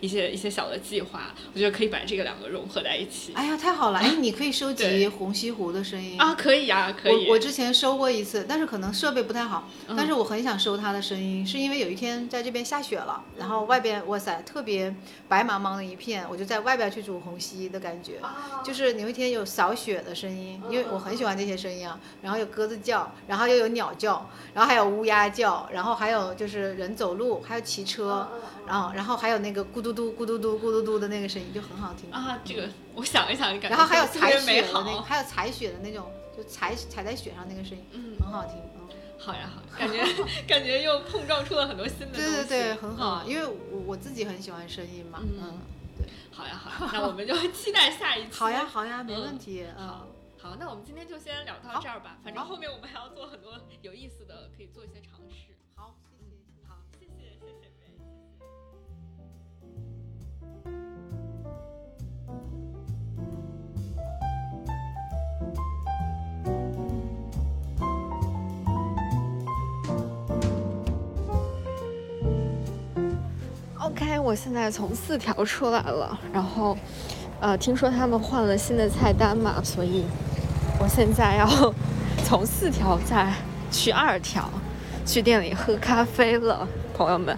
[0.00, 3.32] 一些一些小的计划，我觉得可以把这个两个融合在一起。
[3.34, 3.98] 哎呀，太好了！
[3.98, 6.18] 哎，你可以收集红西湖的声音。
[6.20, 7.26] 啊，可以呀、可以。
[7.26, 9.94] 我我之前收过一次，但是可能设备不太好，嗯。
[9.96, 14.94] 但是我很想收它的声音，是因为有一天在这边下雪了，然后外边哇塞特别
[15.28, 18.14] 白茫茫的一片，我就在外边去煮红西的感觉，
[18.64, 28.28] 就是有一天有扫雪的声音，因为我很喜欢这些声音啊，然后有鸽子叫，然后又有鸟叫，然后还有乌鸦叫，然后还有就是人走路，还有骑车，
[28.68, 32.10] 然后然后还有那个咕嘟嘟咕嘟嘟咕嘟嘟的那个声音就很好听。
[32.12, 38.54] 啊，这个我想一想，感觉然后还有踩雪的那个，还有踩雪的那种，就踩踩在雪上那个声音，嗯，很好听。
[38.56, 38.64] 嗯
[39.20, 39.98] 好呀好，感觉
[40.46, 42.30] 感觉又碰撞出了很多新的东西。
[42.30, 45.18] 对对对，很好，嗯因为我我自己很喜欢声音嘛。
[45.20, 45.58] 嗯
[45.98, 48.28] 对，好呀好呀，那我们就期待下一期。
[48.30, 49.66] 好 呀好呀，没嗯问题。
[49.76, 50.06] 嗯好，
[50.40, 52.18] 好，那我们今天就先聊到这儿吧。
[52.22, 55.17] 反正后面我们还要做很多有意思的，可以做一些尝
[73.88, 76.76] OK，我现在从四条出来了，然后，
[77.40, 80.04] 呃，听说他们换了新的菜单嘛，所以
[80.78, 81.48] 我现在要
[82.22, 83.32] 从四条再
[83.70, 84.50] 去二条，
[85.06, 87.36] 去店里喝咖啡了，朋友们。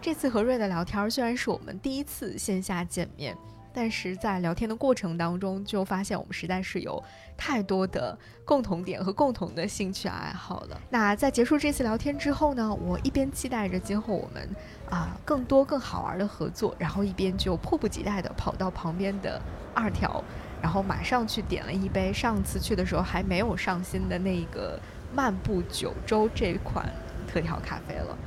[0.00, 3.36] 这次和瑞的聊天儿虽然是我们第一次线下见面，
[3.80, 7.00] 但是在聊天的过程当中，就发现我们实在是有
[7.36, 10.80] 太多的共同点和共同的兴趣爱好了。
[10.90, 14.48] 那在结束这次聊天之后呢，我一边期待着今后我们
[14.90, 19.40] 啊、更多更好玩的合作，然后一边就迫不及待地跑到旁边的
[19.72, 20.24] 二条，
[20.60, 24.76] 然后马上去点了一杯上次去的时候还没有上新的那个
[25.14, 26.92] 漫步九州这款
[27.28, 28.18] 特调咖啡了。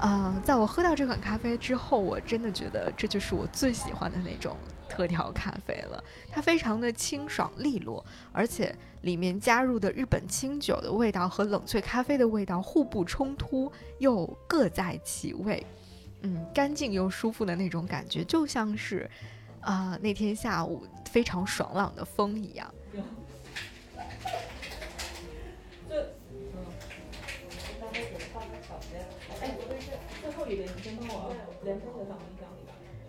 [0.00, 4.54] 啊，在我喝到这款咖啡之后，我真的觉得这就是我最喜欢的那种
[4.88, 6.02] 特调咖啡了。
[6.30, 15.64] 它非常的清爽利落，而且里面加入的日本清酒的味道和冷萃咖啡的味道互不冲突，又各在其位。
[16.22, 19.08] 嗯，干净又舒服的那种感觉，就像是
[19.60, 22.72] 啊、那天下午非常爽朗的风一样。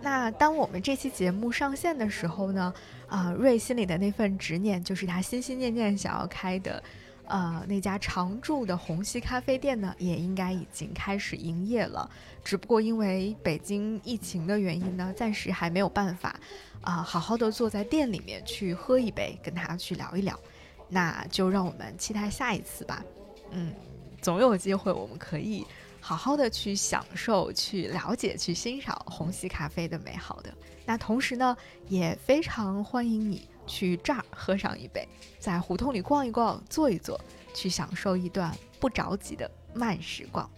[0.01, 2.73] 那当我们这期节目上线的时候呢，
[3.07, 6.81] 啊、瑞心里的那份执念，就是他心心念念想要开的，
[7.25, 12.09] 呃，那家常驻的虹吸咖啡店呢，也应该已经开始营业了。
[12.43, 16.39] 只不过因为北京疫情的原因呢，暂时还没有办法，
[16.81, 20.39] 啊、好好的坐在店里面去喝一杯，跟他去聊一聊。
[20.87, 23.03] 那就让我们期待下一次吧。
[23.51, 23.73] 嗯，
[24.21, 25.65] 总有机会我们可以
[26.01, 30.53] 好好的去享受、去了解、去欣赏虹吸咖啡的美好的。
[30.85, 31.55] 那同时呢，
[31.87, 35.07] 也非常欢迎你去这儿喝上一杯，
[35.39, 37.19] 在胡同里逛一逛、坐一坐，
[37.53, 40.49] 去享受一段不着急的慢时光。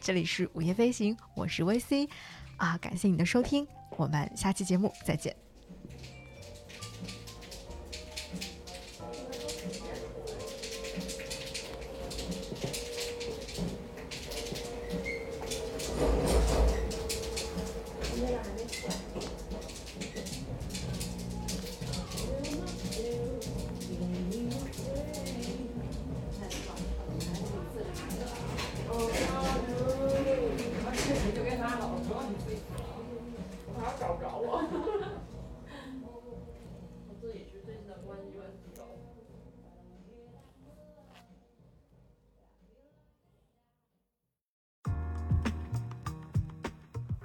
[0.00, 2.08] 这里是午夜飞行，我是 VC，
[2.56, 3.66] 啊，感谢你的收听，
[3.96, 5.43] 我们下期节目再见。